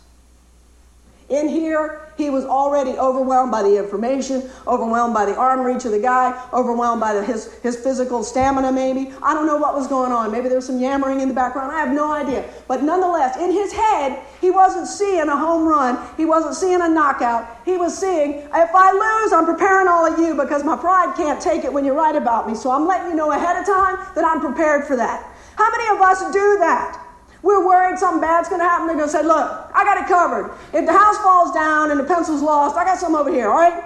[1.30, 5.92] In here, he was already overwhelmed by the information, overwhelmed by the arm reach of
[5.92, 9.12] the guy, overwhelmed by the, his, his physical stamina, maybe.
[9.24, 10.32] I don't know what was going on.
[10.32, 11.72] Maybe there was some yammering in the background.
[11.72, 12.48] I have no idea.
[12.68, 15.98] But nonetheless, in his head, he wasn't seeing a home run.
[16.18, 17.62] He wasn't seeing a knockout.
[17.66, 21.42] He was seeing, if I lose, I'm preparing all of you because my pride can't
[21.42, 22.54] take it when you write about me.
[22.54, 25.26] So I'm letting you know ahead of time that I'm prepared for that.
[25.56, 27.00] How many of us do that?
[27.44, 28.88] We're worried something bad's going to happen.
[28.88, 30.58] They're going to say, Look, I got it covered.
[30.74, 33.58] If the house falls down and the pencil's lost, I got some over here, all
[33.58, 33.84] right?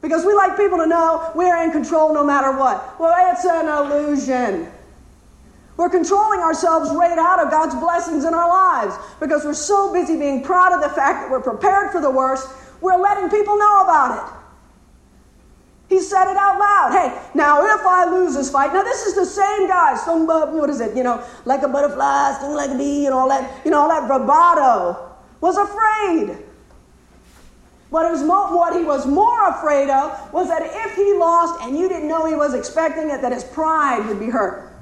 [0.00, 2.98] Because we like people to know we're in control no matter what.
[3.00, 4.70] Well, it's an illusion.
[5.76, 10.16] We're controlling ourselves right out of God's blessings in our lives because we're so busy
[10.16, 12.48] being proud of the fact that we're prepared for the worst,
[12.80, 14.43] we're letting people know about it.
[15.94, 16.90] He said it out loud.
[16.90, 19.94] Hey, now if I lose this fight, now this is the same guy.
[19.94, 20.96] Some, uh, what is it?
[20.96, 23.64] You know, like a butterfly, sting like a bee, and all that.
[23.64, 25.14] You know, all that bravado.
[25.40, 26.36] Was afraid.
[27.92, 31.88] Was mo- what he was more afraid of was that if he lost and you
[31.88, 34.72] didn't know he was expecting it, that his pride would be hurt.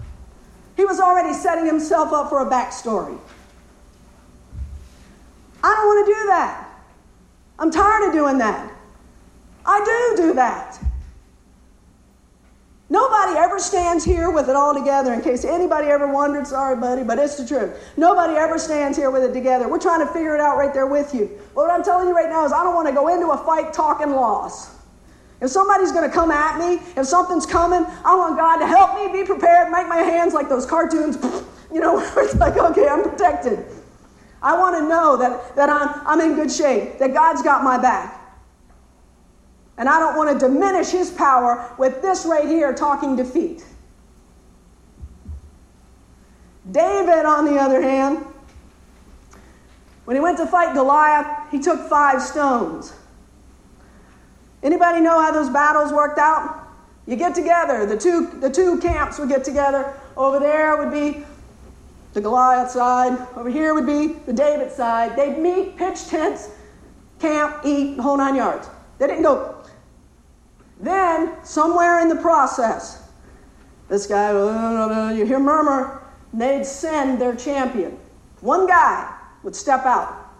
[0.78, 3.18] He was already setting himself up for a backstory.
[5.62, 6.68] I don't want to do that.
[7.58, 8.72] I'm tired of doing that.
[9.66, 10.82] I do do that.
[12.92, 16.46] Nobody ever stands here with it all together, in case anybody ever wondered.
[16.46, 17.74] Sorry, buddy, but it's the truth.
[17.96, 19.66] Nobody ever stands here with it together.
[19.66, 21.40] We're trying to figure it out right there with you.
[21.54, 23.38] But what I'm telling you right now is I don't want to go into a
[23.46, 24.76] fight talking loss.
[25.40, 28.94] If somebody's going to come at me, if something's coming, I want God to help
[28.94, 31.16] me be prepared, make my hands like those cartoons,
[31.72, 33.64] you know, it's like, okay, I'm protected.
[34.42, 37.80] I want to know that, that I'm, I'm in good shape, that God's got my
[37.80, 38.21] back.
[39.78, 43.64] And I don't want to diminish his power with this right here talking defeat.
[46.70, 48.24] David, on the other hand,
[50.04, 52.94] when he went to fight Goliath, he took five stones.
[54.62, 56.68] Anybody know how those battles worked out?
[57.06, 59.98] You get together, the two, the two camps would get together.
[60.16, 61.24] Over there would be
[62.12, 65.16] the Goliath side, over here would be the David side.
[65.16, 66.50] They'd meet, pitch tents,
[67.18, 68.68] camp, eat, whole nine yards.
[68.98, 69.61] They didn't go.
[70.82, 73.08] Then, somewhere in the process,
[73.88, 76.02] this guy, uh, you hear murmur,
[76.34, 77.96] they'd send their champion.
[78.40, 80.30] One guy would step out.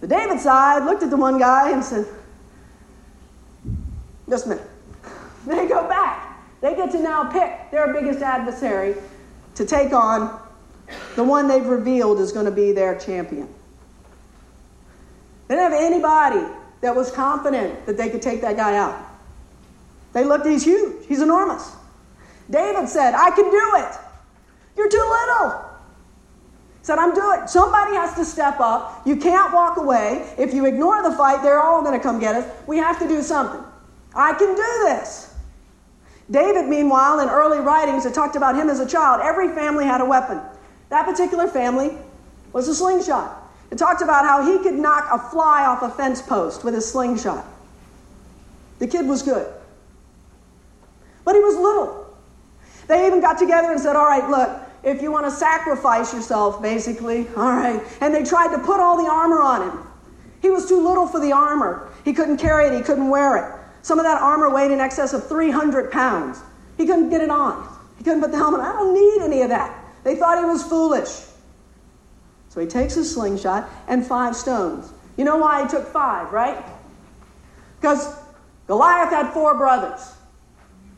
[0.00, 2.06] The David side looked at the one guy and said,
[4.28, 4.70] Just a minute.
[5.46, 6.42] They go back.
[6.62, 8.94] They get to now pick their biggest adversary
[9.56, 10.40] to take on
[11.16, 13.48] the one they've revealed is going to be their champion.
[15.48, 16.46] They didn't have anybody
[16.80, 19.13] that was confident that they could take that guy out.
[20.14, 21.74] They looked, he's huge, he's enormous.
[22.48, 23.98] David said, I can do it.
[24.76, 25.64] You're too little.
[26.82, 27.48] Said, I'm doing it.
[27.48, 29.02] Somebody has to step up.
[29.06, 30.34] You can't walk away.
[30.38, 32.66] If you ignore the fight, they're all going to come get us.
[32.66, 33.62] We have to do something.
[34.14, 35.34] I can do this.
[36.30, 39.20] David, meanwhile, in early writings, it talked about him as a child.
[39.22, 40.40] Every family had a weapon.
[40.90, 41.96] That particular family
[42.52, 43.42] was a slingshot.
[43.70, 46.80] It talked about how he could knock a fly off a fence post with a
[46.80, 47.44] slingshot.
[48.78, 49.52] The kid was good.
[51.24, 52.16] But he was little.
[52.86, 56.60] They even got together and said, All right, look, if you want to sacrifice yourself,
[56.60, 57.82] basically, all right.
[58.00, 59.86] And they tried to put all the armor on him.
[60.42, 61.90] He was too little for the armor.
[62.04, 63.60] He couldn't carry it, he couldn't wear it.
[63.80, 66.40] Some of that armor weighed in excess of 300 pounds.
[66.76, 67.68] He couldn't get it on.
[67.96, 68.66] He couldn't put the helmet on.
[68.66, 69.82] I don't need any of that.
[70.04, 71.26] They thought he was foolish.
[72.50, 74.92] So he takes his slingshot and five stones.
[75.16, 76.62] You know why he took five, right?
[77.80, 78.14] Because
[78.66, 80.14] Goliath had four brothers.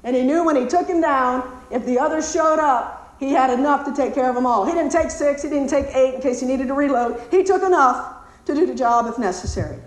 [0.07, 3.51] And he knew when he took him down, if the others showed up, he had
[3.51, 4.65] enough to take care of them all.
[4.65, 7.21] He didn't take six, he didn't take eight in case he needed to reload.
[7.33, 8.15] He took enough
[8.45, 9.79] to do the job if necessary.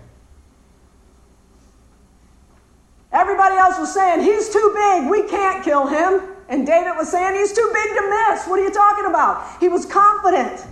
[3.12, 6.20] Everybody else was saying, He's too big, we can't kill him.
[6.50, 8.46] And David was saying, He's too big to miss.
[8.46, 9.58] What are you talking about?
[9.58, 10.66] He was confident.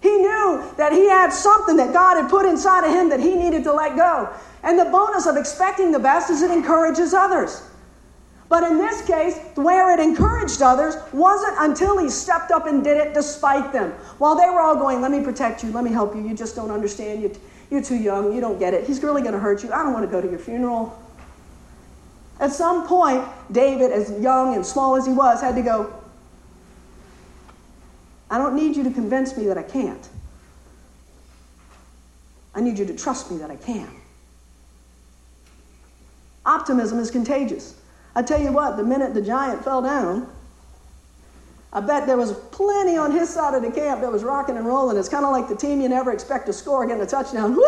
[0.00, 3.36] He knew that he had something that God had put inside of him that he
[3.36, 4.32] needed to let go.
[4.62, 7.68] And the bonus of expecting the best is it encourages others.
[8.52, 12.98] But in this case, where it encouraged others wasn't until he stepped up and did
[12.98, 13.92] it despite them.
[14.18, 16.54] While they were all going, Let me protect you, let me help you, you just
[16.54, 17.22] don't understand.
[17.22, 17.34] You,
[17.70, 18.34] you're too young.
[18.34, 18.86] You don't get it.
[18.86, 19.72] He's really going to hurt you.
[19.72, 21.02] I don't want to go to your funeral.
[22.40, 25.90] At some point, David, as young and small as he was, had to go,
[28.30, 30.06] I don't need you to convince me that I can't.
[32.54, 33.88] I need you to trust me that I can.
[36.44, 37.76] Optimism is contagious.
[38.14, 40.28] I tell you what, the minute the giant fell down,
[41.72, 44.66] I bet there was plenty on his side of the camp that was rocking and
[44.66, 44.98] rolling.
[44.98, 47.58] It's kind of like the team you never expect to score getting a touchdown.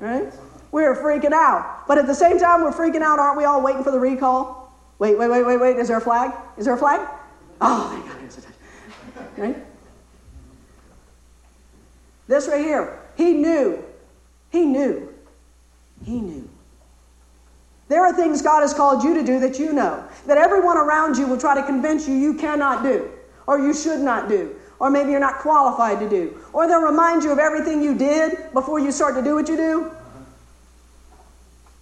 [0.00, 0.30] right?
[0.70, 1.86] We're freaking out.
[1.88, 4.70] But at the same time, we're freaking out, aren't we all waiting for the recall?
[4.98, 5.76] Wait, wait, wait, wait, wait.
[5.78, 6.32] Is there a flag?
[6.58, 7.00] Is there a flag?
[7.62, 9.32] Oh, thank God, there's a touchdown.
[9.38, 9.56] Right?
[12.28, 13.82] This right here, he knew.
[14.50, 15.12] He knew.
[16.04, 16.51] He knew
[17.88, 21.16] there are things God has called you to do that you know, that everyone around
[21.16, 23.10] you will try to convince you you cannot do,
[23.46, 27.22] or you should not do, or maybe you're not qualified to do, or they'll remind
[27.22, 29.90] you of everything you did before you start to do what you do.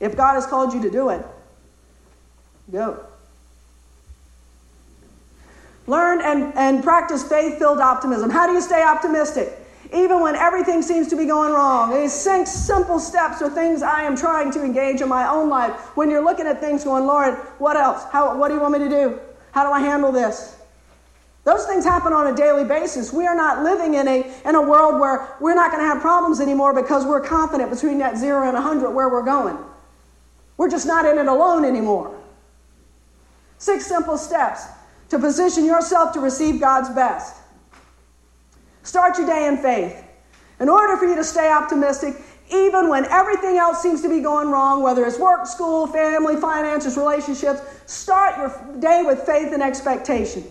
[0.00, 1.24] If God has called you to do it,
[2.72, 3.04] go.
[5.86, 8.30] Learn and, and practice faith filled optimism.
[8.30, 9.59] How do you stay optimistic?
[9.92, 11.92] Even when everything seems to be going wrong.
[11.92, 15.72] These six simple steps are things I am trying to engage in my own life.
[15.96, 18.04] When you're looking at things going, Lord, what else?
[18.10, 19.20] How, what do you want me to do?
[19.52, 20.56] How do I handle this?
[21.44, 23.12] Those things happen on a daily basis.
[23.12, 26.00] We are not living in a, in a world where we're not going to have
[26.00, 29.56] problems anymore because we're confident between that zero and 100 where we're going.
[30.56, 32.16] We're just not in it alone anymore.
[33.58, 34.66] Six simple steps
[35.08, 37.39] to position yourself to receive God's best.
[38.82, 40.04] Start your day in faith.
[40.58, 42.14] In order for you to stay optimistic,
[42.52, 46.96] even when everything else seems to be going wrong, whether it's work, school, family, finances,
[46.96, 50.44] relationships, start your day with faith and expectation.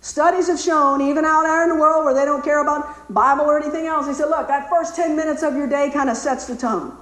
[0.00, 3.44] Studies have shown, even out there in the world where they don't care about Bible
[3.44, 6.16] or anything else, they said, look, that first 10 minutes of your day kind of
[6.16, 6.94] sets the tone.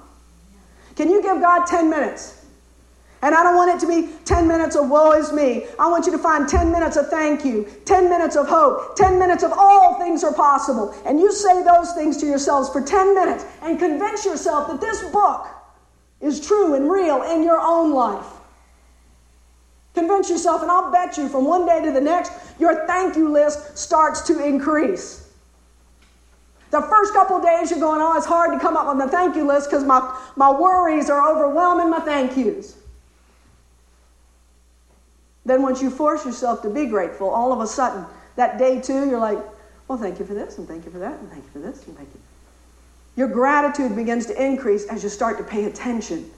[0.95, 2.42] Can you give God 10 minutes?
[3.23, 5.65] And I don't want it to be 10 minutes of woe is me.
[5.79, 9.17] I want you to find 10 minutes of thank you, 10 minutes of hope, 10
[9.17, 10.93] minutes of all things are possible.
[11.05, 15.01] And you say those things to yourselves for 10 minutes and convince yourself that this
[15.11, 15.47] book
[16.19, 18.25] is true and real in your own life.
[19.93, 23.31] Convince yourself, and I'll bet you from one day to the next, your thank you
[23.31, 25.29] list starts to increase.
[26.71, 29.37] The first couple days you're going, oh, it's hard to come up with a thank
[29.37, 32.75] you list because my, my worries are overwhelming my thank yous.
[35.45, 39.09] Then once you force yourself to be grateful, all of a sudden, that day two,
[39.09, 39.39] you're like,
[39.87, 41.85] well, thank you for this, and thank you for that, and thank you for this,
[41.85, 42.19] and thank you.
[43.15, 46.31] Your gratitude begins to increase as you start to pay attention.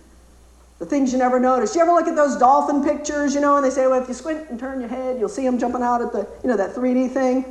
[0.80, 1.76] The things you never noticed.
[1.76, 4.14] You ever look at those dolphin pictures, you know, and they say, well, if you
[4.14, 6.76] squint and turn your head, you'll see them jumping out at the, you know, that
[6.76, 7.46] 3D thing?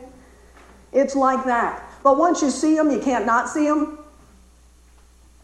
[0.93, 1.83] It's like that.
[2.03, 3.99] But once you see them, you can't not see them.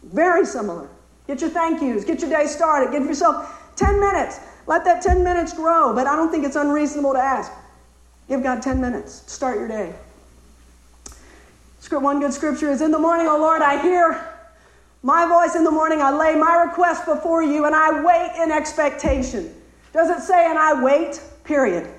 [0.03, 0.89] Very similar.
[1.25, 4.39] Get your thank yous, get your day started, give yourself 10 minutes.
[4.71, 7.51] Let that 10 minutes grow, but I don't think it's unreasonable to ask.
[8.29, 9.29] Give God 10 minutes.
[9.29, 9.93] Start your day.
[11.89, 14.25] One good scripture is In the morning, O Lord, I hear
[15.03, 16.01] my voice in the morning.
[16.01, 19.53] I lay my request before you and I wait in expectation.
[19.91, 21.21] Does it say, and I wait?
[21.43, 21.89] Period.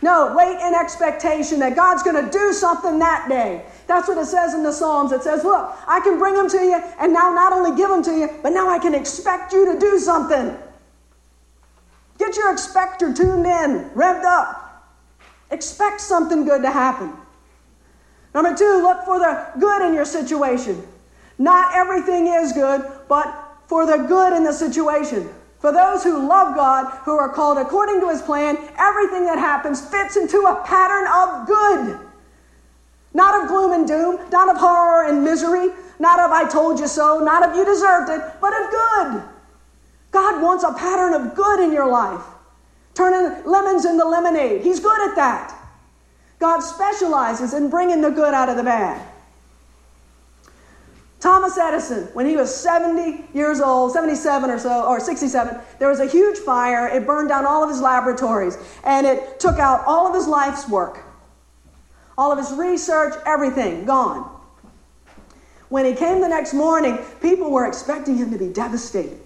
[0.00, 3.66] No, wait in expectation that God's going to do something that day.
[3.86, 5.12] That's what it says in the Psalms.
[5.12, 8.02] It says, Look, I can bring them to you, and now not only give them
[8.04, 10.56] to you, but now I can expect you to do something.
[12.18, 14.94] Get your expector tuned in, revved up.
[15.50, 17.12] Expect something good to happen.
[18.34, 20.82] Number two, look for the good in your situation.
[21.38, 23.26] Not everything is good, but
[23.66, 25.28] for the good in the situation.
[25.58, 29.80] For those who love God, who are called according to his plan, everything that happens
[29.80, 31.98] fits into a pattern of good.
[33.14, 36.88] Not of gloom and doom, not of horror and misery, not of I told you
[36.88, 39.33] so, not of you deserved it, but of good.
[40.14, 42.24] God wants a pattern of good in your life.
[42.94, 44.62] Turning lemons into lemonade.
[44.62, 45.52] He's good at that.
[46.38, 49.04] God specializes in bringing the good out of the bad.
[51.18, 55.98] Thomas Edison, when he was 70 years old, 77 or so, or 67, there was
[55.98, 56.86] a huge fire.
[56.86, 60.68] It burned down all of his laboratories and it took out all of his life's
[60.68, 60.98] work,
[62.16, 64.30] all of his research, everything gone.
[65.70, 69.23] When he came the next morning, people were expecting him to be devastated.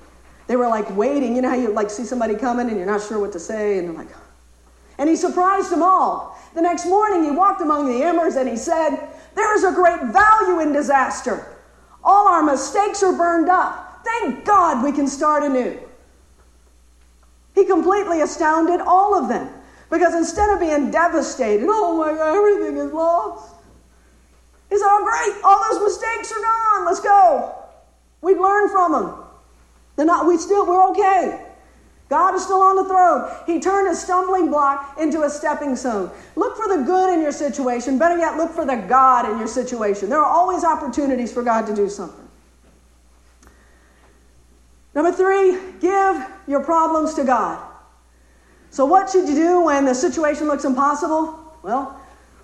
[0.48, 1.36] They were like waiting.
[1.36, 3.78] You know how you like see somebody coming and you're not sure what to say,
[3.78, 4.08] and they're like,
[4.98, 6.36] and he surprised them all.
[6.54, 8.96] The next morning, he walked among the embers and he said,
[9.36, 11.46] There is a great value in disaster.
[12.02, 14.00] All our mistakes are burned up.
[14.04, 15.78] Thank God we can start anew.
[17.54, 19.52] He completely astounded all of them
[19.90, 23.54] because instead of being devastated, oh my God, everything is lost,
[24.70, 26.86] he said, Oh, great, all those mistakes are gone.
[26.86, 27.54] Let's go.
[28.22, 29.27] We've learned from them.
[29.98, 31.44] They're not, we still, we're okay.
[32.08, 33.28] God is still on the throne.
[33.46, 36.12] He turned a stumbling block into a stepping stone.
[36.36, 37.98] Look for the good in your situation.
[37.98, 40.08] Better yet, look for the God in your situation.
[40.08, 42.28] There are always opportunities for God to do something.
[44.94, 47.60] Number three, give your problems to God.
[48.70, 51.56] So, what should you do when the situation looks impossible?
[51.64, 52.00] Well,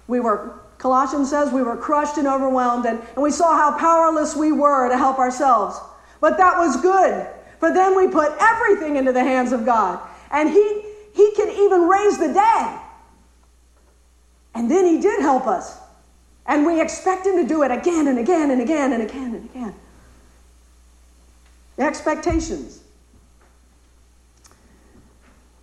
[0.09, 4.35] we were, Colossians says, we were crushed and overwhelmed, and, and we saw how powerless
[4.35, 5.79] we were to help ourselves.
[6.21, 7.29] But that was good
[7.65, 9.99] for then we put everything into the hands of God.
[10.31, 10.83] And He,
[11.15, 12.79] he can even raise the dead.
[14.55, 15.79] And then He did help us.
[16.45, 19.45] And we expect Him to do it again and again and again and again and
[19.47, 19.75] again.
[21.79, 22.83] Expectations.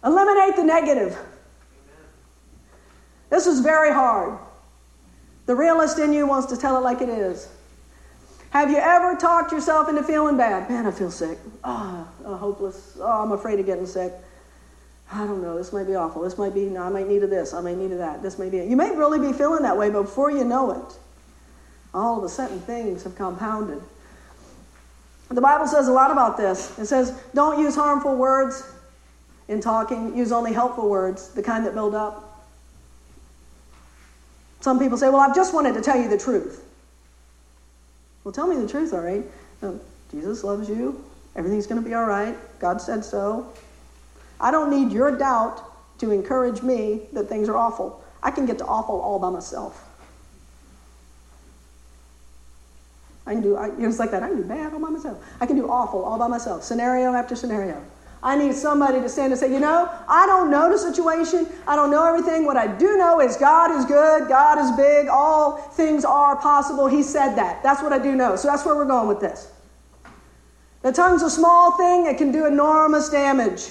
[0.03, 1.15] Eliminate the negative.
[3.29, 4.39] This is very hard.
[5.45, 7.47] The realist in you wants to tell it like it is.
[8.51, 10.69] Have you ever talked yourself into feeling bad?
[10.69, 11.37] Man, I feel sick.
[11.63, 12.97] Oh, oh, hopeless.
[12.99, 14.13] Oh, I'm afraid of getting sick.
[15.11, 15.57] I don't know.
[15.57, 16.21] This might be awful.
[16.21, 17.53] This might be, no, I might need this.
[17.53, 18.21] I might need that.
[18.21, 18.69] This may be it.
[18.69, 20.97] You may really be feeling that way, but before you know it,
[21.93, 23.81] all of a sudden things have compounded.
[25.29, 26.77] The Bible says a lot about this.
[26.77, 28.69] It says, don't use harmful words
[29.47, 32.45] in talking, use only helpful words, the kind that build up.
[34.59, 36.65] Some people say, well, I've just wanted to tell you the truth.
[38.23, 39.23] Well, tell me the truth, all right?
[40.11, 41.03] Jesus loves you.
[41.35, 42.35] Everything's going to be all right.
[42.59, 43.51] God said so.
[44.39, 45.63] I don't need your doubt
[45.99, 48.03] to encourage me that things are awful.
[48.21, 49.87] I can get to awful all by myself.
[53.25, 54.23] I can do, I, it's like that.
[54.23, 55.23] I can do bad all by myself.
[55.39, 57.83] I can do awful all by myself, scenario after scenario.
[58.23, 61.47] I need somebody to stand and say, you know, I don't know the situation.
[61.67, 62.45] I don't know everything.
[62.45, 64.27] What I do know is God is good.
[64.27, 65.07] God is big.
[65.07, 66.87] All things are possible.
[66.87, 67.63] He said that.
[67.63, 68.35] That's what I do know.
[68.35, 69.51] So that's where we're going with this.
[70.83, 73.69] The tongue's a small thing, it can do enormous damage.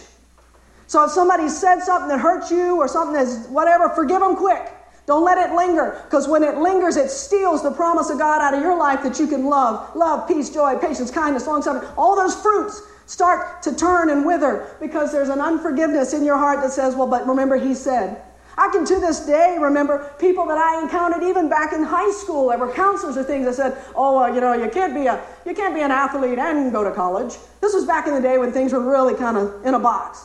[0.87, 4.73] So if somebody said something that hurts you or something that's whatever, forgive them quick.
[5.07, 8.55] Don't let it linger, because when it lingers, it steals the promise of God out
[8.55, 9.97] of your life that you can love.
[9.97, 11.91] Love, peace, joy, patience, kindness, long suffering.
[11.97, 12.81] All those fruits
[13.11, 17.09] start to turn and wither because there's an unforgiveness in your heart that says, well,
[17.09, 18.23] but remember, he said.
[18.57, 22.51] I can to this day remember people that I encountered even back in high school
[22.51, 25.55] that were counselors or things that said, "Oh, you know, you can't be a you
[25.55, 28.53] can't be an athlete and go to college." This was back in the day when
[28.53, 30.23] things were really kind of in a box.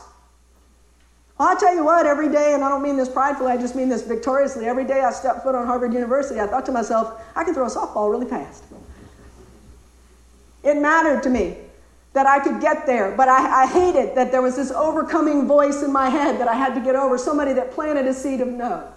[1.38, 3.74] Well, I'll tell you what, every day, and I don't mean this pridefully, I just
[3.74, 7.22] mean this victoriously, every day I stepped foot on Harvard University, I thought to myself,
[7.34, 8.64] I can throw a softball really fast.
[10.62, 11.56] It mattered to me
[12.16, 15.82] that I could get there, but I, I hated that there was this overcoming voice
[15.82, 18.48] in my head that I had to get over, somebody that planted a seed of
[18.48, 18.88] no.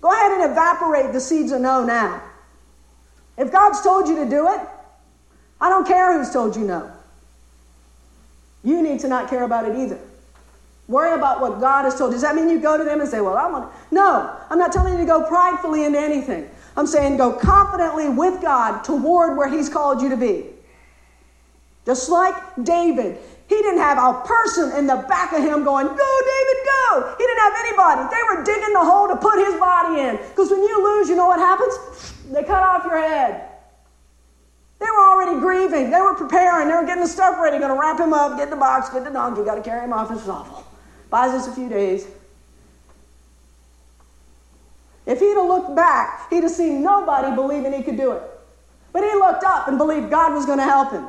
[0.00, 2.22] Go ahead and evaporate the seeds of no now.
[3.36, 4.60] If God's told you to do it,
[5.60, 6.92] I don't care who's told you no.
[8.62, 9.98] You need to not care about it either.
[10.86, 12.14] Worry about what God has told you.
[12.14, 13.94] Does that mean you go to them and say, Well, I want to?
[13.94, 16.48] No, I'm not telling you to go pridefully into anything.
[16.76, 20.46] I'm saying go confidently with God toward where He's called you to be.
[21.88, 23.16] Just like David,
[23.48, 27.14] he didn't have a person in the back of him going, Go, David, go.
[27.16, 28.14] He didn't have anybody.
[28.14, 30.18] They were digging the hole to put his body in.
[30.18, 31.74] Because when you lose, you know what happens?
[32.28, 33.48] They cut off your head.
[34.78, 35.90] They were already grieving.
[35.90, 36.68] They were preparing.
[36.68, 39.02] They were getting the stuff ready, going to wrap him up, get the box, get
[39.02, 40.10] the donkey, got to carry him off.
[40.10, 40.66] This It's awful.
[41.08, 42.06] Buys us a few days.
[45.06, 48.22] If he'd have looked back, he'd have seen nobody believing he could do it.
[48.92, 51.08] But he looked up and believed God was going to help him.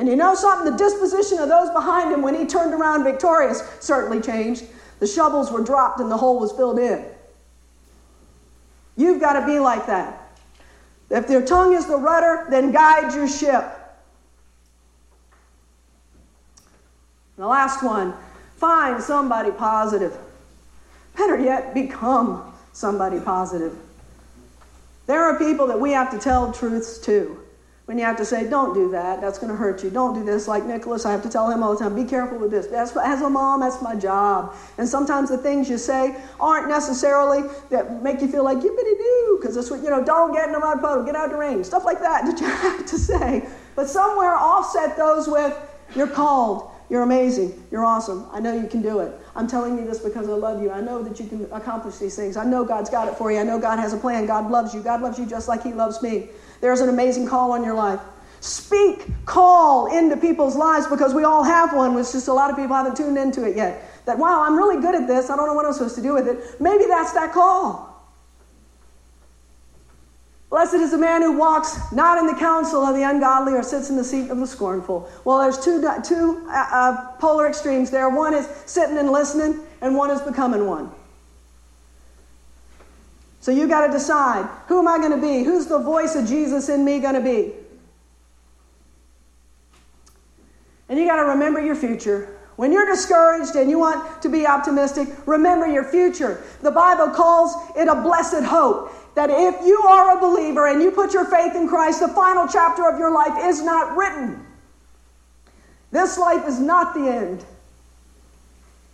[0.00, 0.72] And you know something?
[0.72, 4.64] The disposition of those behind him when he turned around victorious certainly changed.
[4.98, 7.04] The shovels were dropped and the hole was filled in.
[8.96, 10.38] You've got to be like that.
[11.10, 13.62] If their tongue is the rudder, then guide your ship.
[17.36, 18.14] The last one
[18.56, 20.16] find somebody positive.
[21.14, 23.76] Better yet, become somebody positive.
[25.06, 27.38] There are people that we have to tell truths to.
[27.90, 29.90] When you have to say, don't do that, that's going to hurt you.
[29.90, 30.46] Don't do this.
[30.46, 32.68] Like Nicholas, I have to tell him all the time, be careful with this.
[32.68, 34.54] That's, as a mom, that's my job.
[34.78, 39.38] And sometimes the things you say aren't necessarily that make you feel like, yippity doo,
[39.40, 41.64] because that's what, you know, don't get in a mud puddle, get out the rain,
[41.64, 43.48] stuff like that that you have to say.
[43.74, 45.58] But somewhere offset those with,
[45.96, 47.60] you're called, you're amazing.
[47.72, 48.26] You're awesome.
[48.30, 49.20] I know you can do it.
[49.34, 50.70] I'm telling you this because I love you.
[50.70, 52.36] I know that you can accomplish these things.
[52.36, 53.38] I know God's got it for you.
[53.38, 54.26] I know God has a plan.
[54.26, 54.80] God loves you.
[54.80, 56.28] God loves you just like He loves me.
[56.60, 58.00] There's an amazing call on your life.
[58.40, 61.96] Speak call into people's lives because we all have one.
[61.98, 63.86] It's just a lot of people haven't tuned into it yet.
[64.06, 65.28] That, wow, I'm really good at this.
[65.28, 66.60] I don't know what I'm supposed to do with it.
[66.60, 67.90] Maybe that's that call.
[70.48, 73.88] Blessed is the man who walks not in the counsel of the ungodly or sits
[73.88, 75.08] in the seat of the scornful.
[75.24, 78.08] Well, there's two, two uh, uh, polar extremes there.
[78.08, 80.90] One is sitting and listening, and one is becoming one.
[83.40, 85.42] So you got to decide who am I going to be?
[85.42, 87.52] Who's the voice of Jesus in me going to be?
[90.88, 92.36] And you got to remember your future.
[92.56, 96.44] When you're discouraged and you want to be optimistic, remember your future.
[96.60, 100.90] The Bible calls it a blessed hope that if you are a believer and you
[100.90, 104.44] put your faith in Christ, the final chapter of your life is not written.
[105.90, 107.44] This life is not the end.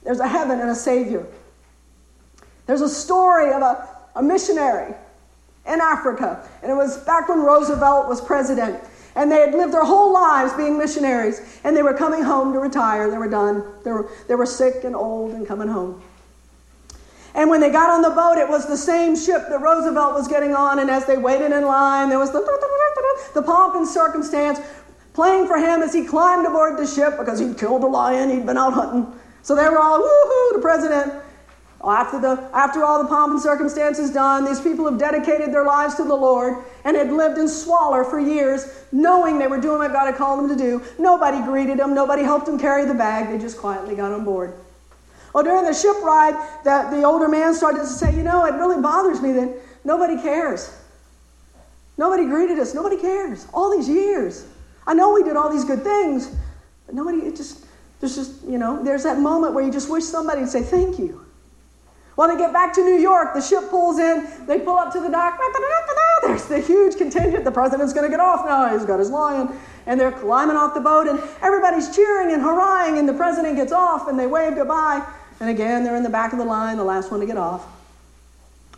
[0.04, 1.26] There's a heaven and a Savior.
[2.66, 4.94] There's a story of a, a missionary
[5.66, 8.82] in Africa, and it was back when Roosevelt was president.
[9.14, 12.58] And they had lived their whole lives being missionaries, and they were coming home to
[12.58, 13.10] retire.
[13.10, 13.64] They were done.
[13.82, 16.02] They were, they were sick and old and coming home.
[17.34, 20.28] And when they got on the boat, it was the same ship that Roosevelt was
[20.28, 20.78] getting on.
[20.78, 22.40] And as they waited in line, there was the,
[23.34, 24.58] the pomp and circumstance
[25.12, 28.46] playing for him as he climbed aboard the ship because he'd killed a lion, he'd
[28.46, 29.18] been out hunting.
[29.42, 31.12] So they were all, woohoo, the president.
[31.86, 35.94] After, the, after all the pomp and circumstances done, these people have dedicated their lives
[35.96, 39.92] to the Lord and had lived in squalor for years, knowing they were doing what
[39.92, 40.82] God had called them to do.
[40.98, 44.54] Nobody greeted them, nobody helped them carry the bag, they just quietly got on board.
[45.32, 46.34] Well, during the ship ride,
[46.64, 50.20] the, the older man started to say, You know, it really bothers me that nobody
[50.20, 50.74] cares.
[51.98, 52.74] Nobody greeted us.
[52.74, 53.46] Nobody cares.
[53.52, 54.46] All these years.
[54.86, 56.34] I know we did all these good things,
[56.86, 57.66] but nobody, it just,
[58.00, 60.98] there's just, you know, there's that moment where you just wish somebody would say thank
[60.98, 61.25] you.
[62.16, 65.00] When they get back to New York, the ship pulls in, they pull up to
[65.00, 65.38] the dock,
[66.22, 67.44] there's the huge contingent.
[67.44, 68.76] The president's going to get off now.
[68.76, 69.56] He's got his lion.
[69.86, 73.70] And they're climbing off the boat, and everybody's cheering and hurrahing, and the president gets
[73.70, 75.06] off, and they wave goodbye.
[75.40, 77.66] And again, they're in the back of the line, the last one to get off.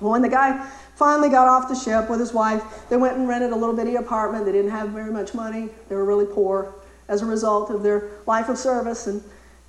[0.01, 3.28] Well, when the guy finally got off the ship with his wife, they went and
[3.28, 4.45] rented a little bitty apartment.
[4.45, 5.70] They didn't have very much money.
[5.89, 6.74] They were really poor
[7.07, 9.07] as a result of their life of service.
[9.07, 9.22] And,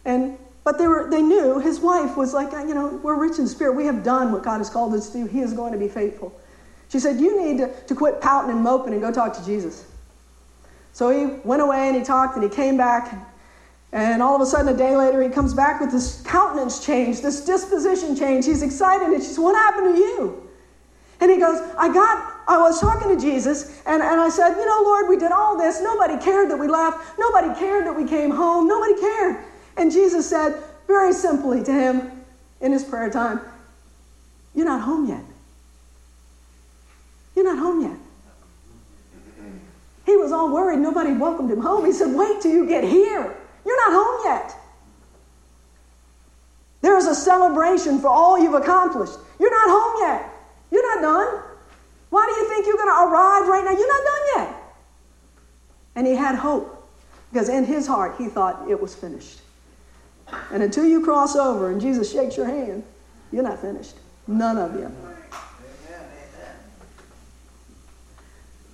[0.06, 3.48] and but they were they knew his wife was like, you know, we're rich in
[3.48, 3.74] spirit.
[3.76, 5.26] We have done what God has called us to do.
[5.26, 6.40] He is going to be faithful.
[6.90, 9.86] She said, You need to, to quit pouting and moping and go talk to Jesus.
[10.94, 13.14] So he went away and he talked and he came back
[13.92, 17.22] And all of a sudden, a day later, he comes back with this countenance change,
[17.22, 18.46] this disposition change.
[18.46, 20.50] He's excited, and she's, What happened to you?
[21.22, 24.66] And he goes, I got, I was talking to Jesus, and, and I said, You
[24.66, 25.82] know, Lord, we did all this.
[25.82, 27.18] Nobody cared that we left.
[27.18, 28.68] Nobody cared that we came home.
[28.68, 29.44] Nobody cared.
[29.80, 32.12] And Jesus said, very simply to him
[32.60, 33.40] in his prayer time,
[34.54, 35.24] You're not home yet.
[37.34, 37.98] You're not home yet.
[40.06, 40.80] He was all worried.
[40.80, 41.86] Nobody welcomed him home.
[41.86, 43.36] He said, Wait till you get here.
[43.66, 44.56] You're not home yet.
[46.82, 49.18] There is a celebration for all you've accomplished.
[49.40, 50.30] You're not home yet.
[50.72, 51.44] You're not done.
[52.10, 53.72] Why do you think you're going to arrive right now?
[53.72, 54.64] You're not done yet.
[55.96, 56.76] And he had hope
[57.32, 59.40] because in his heart he thought it was finished.
[60.52, 62.84] And until you cross over and Jesus shakes your hand,
[63.32, 63.96] you're not finished.
[64.28, 64.92] None of you.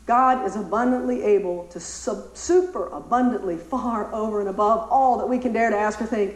[0.05, 5.39] God is abundantly able to sub- super abundantly, far over and above all that we
[5.39, 6.35] can dare to ask or think,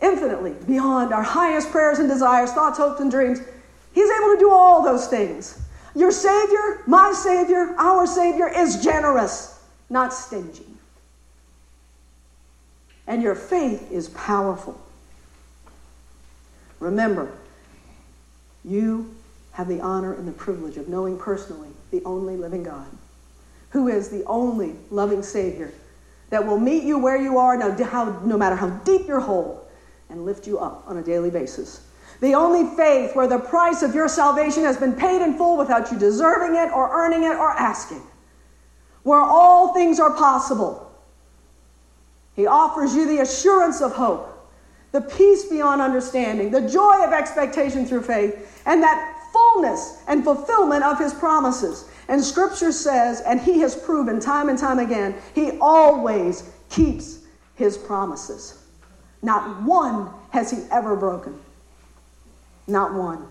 [0.00, 3.40] infinitely beyond our highest prayers and desires, thoughts, hopes, and dreams.
[3.92, 5.60] He's able to do all those things.
[5.96, 9.58] Your Savior, my Savior, our Savior is generous,
[9.90, 10.66] not stingy.
[13.06, 14.80] And your faith is powerful.
[16.80, 17.32] Remember,
[18.64, 19.14] you
[19.52, 22.86] have the honor and the privilege of knowing personally the only living God,
[23.70, 25.72] who is the only loving Savior
[26.30, 29.66] that will meet you where you are, no, how, no matter how deep your hole,
[30.10, 31.86] and lift you up on a daily basis.
[32.20, 35.92] The only faith where the price of your salvation has been paid in full without
[35.92, 38.02] you deserving it or earning it or asking.
[39.02, 40.85] Where all things are possible.
[42.36, 44.28] He offers you the assurance of hope,
[44.92, 50.84] the peace beyond understanding, the joy of expectation through faith, and that fullness and fulfillment
[50.84, 51.88] of his promises.
[52.08, 57.20] And scripture says, and he has proven time and time again, he always keeps
[57.56, 58.62] his promises.
[59.22, 61.40] Not one has he ever broken.
[62.66, 63.26] Not one.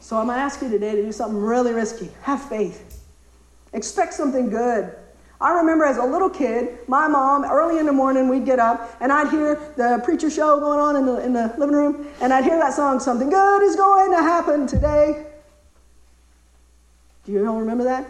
[0.00, 2.08] So I'm going to ask you today to do something really risky.
[2.22, 3.02] Have faith.
[3.72, 4.94] Expect something good.
[5.40, 8.96] I remember as a little kid, my mom, early in the morning, we'd get up
[9.00, 12.32] and I'd hear the preacher show going on in the, in the living room, and
[12.32, 15.26] I'd hear that song, Something Good is Going to Happen Today.
[17.24, 18.06] Do you all remember that?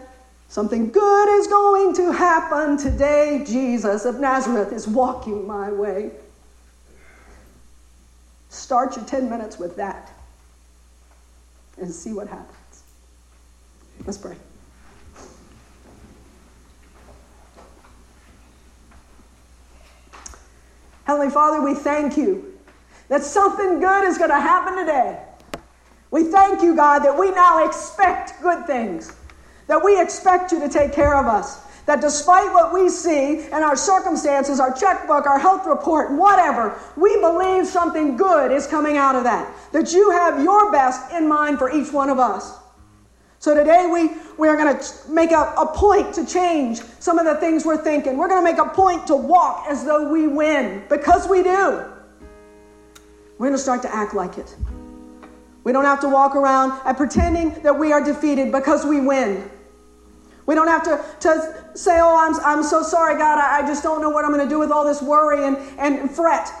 [0.47, 3.43] Something good is going to happen today.
[3.45, 6.11] Jesus of Nazareth is walking my way.
[8.49, 10.11] Start your 10 minutes with that
[11.77, 12.83] and see what happens.
[14.05, 14.35] Let's pray.
[21.09, 22.53] Heavenly Father, we thank you
[23.07, 25.19] that something good is going to happen today.
[26.11, 29.11] We thank you, God, that we now expect good things,
[29.65, 33.63] that we expect you to take care of us, that despite what we see and
[33.63, 39.15] our circumstances, our checkbook, our health report, whatever, we believe something good is coming out
[39.15, 42.55] of that, that you have your best in mind for each one of us.
[43.39, 47.25] So today we, we are going to make a, a point to change some of
[47.25, 48.17] the things we're thinking.
[48.17, 51.85] We're going to make a point to walk as though we win because we do.
[53.37, 54.53] We're going to start to act like it.
[55.63, 59.49] We don't have to walk around pretending that we are defeated because we win.
[60.45, 63.83] We don't have to, to say, Oh, I'm, I'm so sorry, God, I, I just
[63.83, 66.51] don't know what I'm going to do with all this worry and, and fret.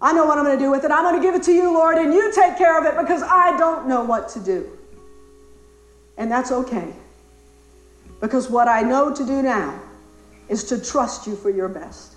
[0.00, 0.92] I know what I'm going to do with it.
[0.92, 3.22] I'm going to give it to you, Lord, and you take care of it because
[3.24, 4.75] I don't know what to do.
[6.18, 6.92] And that's okay.
[8.20, 9.80] Because what I know to do now
[10.48, 12.14] is to trust you for your best.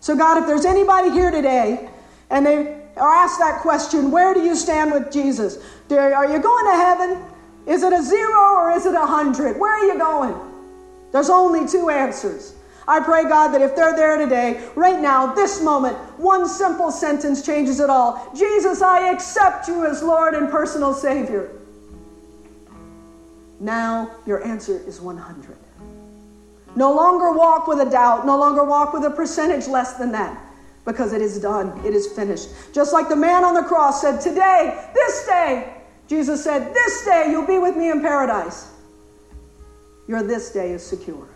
[0.00, 1.90] So, God, if there's anybody here today
[2.30, 5.58] and they are asked that question, where do you stand with Jesus?
[5.90, 7.22] Are you going to heaven?
[7.66, 9.58] Is it a zero or is it a hundred?
[9.58, 10.34] Where are you going?
[11.12, 12.54] There's only two answers.
[12.88, 17.44] I pray, God, that if they're there today, right now, this moment, one simple sentence
[17.44, 18.32] changes it all.
[18.34, 21.50] Jesus, I accept you as Lord and personal Savior.
[23.60, 25.56] Now your answer is 100.
[26.76, 30.40] No longer walk with a doubt, no longer walk with a percentage less than that,
[30.84, 32.48] because it is done, it is finished.
[32.72, 35.74] Just like the man on the cross said, Today, this day,
[36.08, 38.68] Jesus said, This day you'll be with me in paradise.
[40.08, 41.28] Your this day is secure.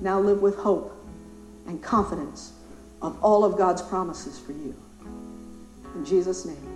[0.00, 0.96] Now live with hope
[1.66, 2.52] and confidence
[3.02, 4.74] of all of God's promises for you.
[5.96, 6.70] In Jesus' name.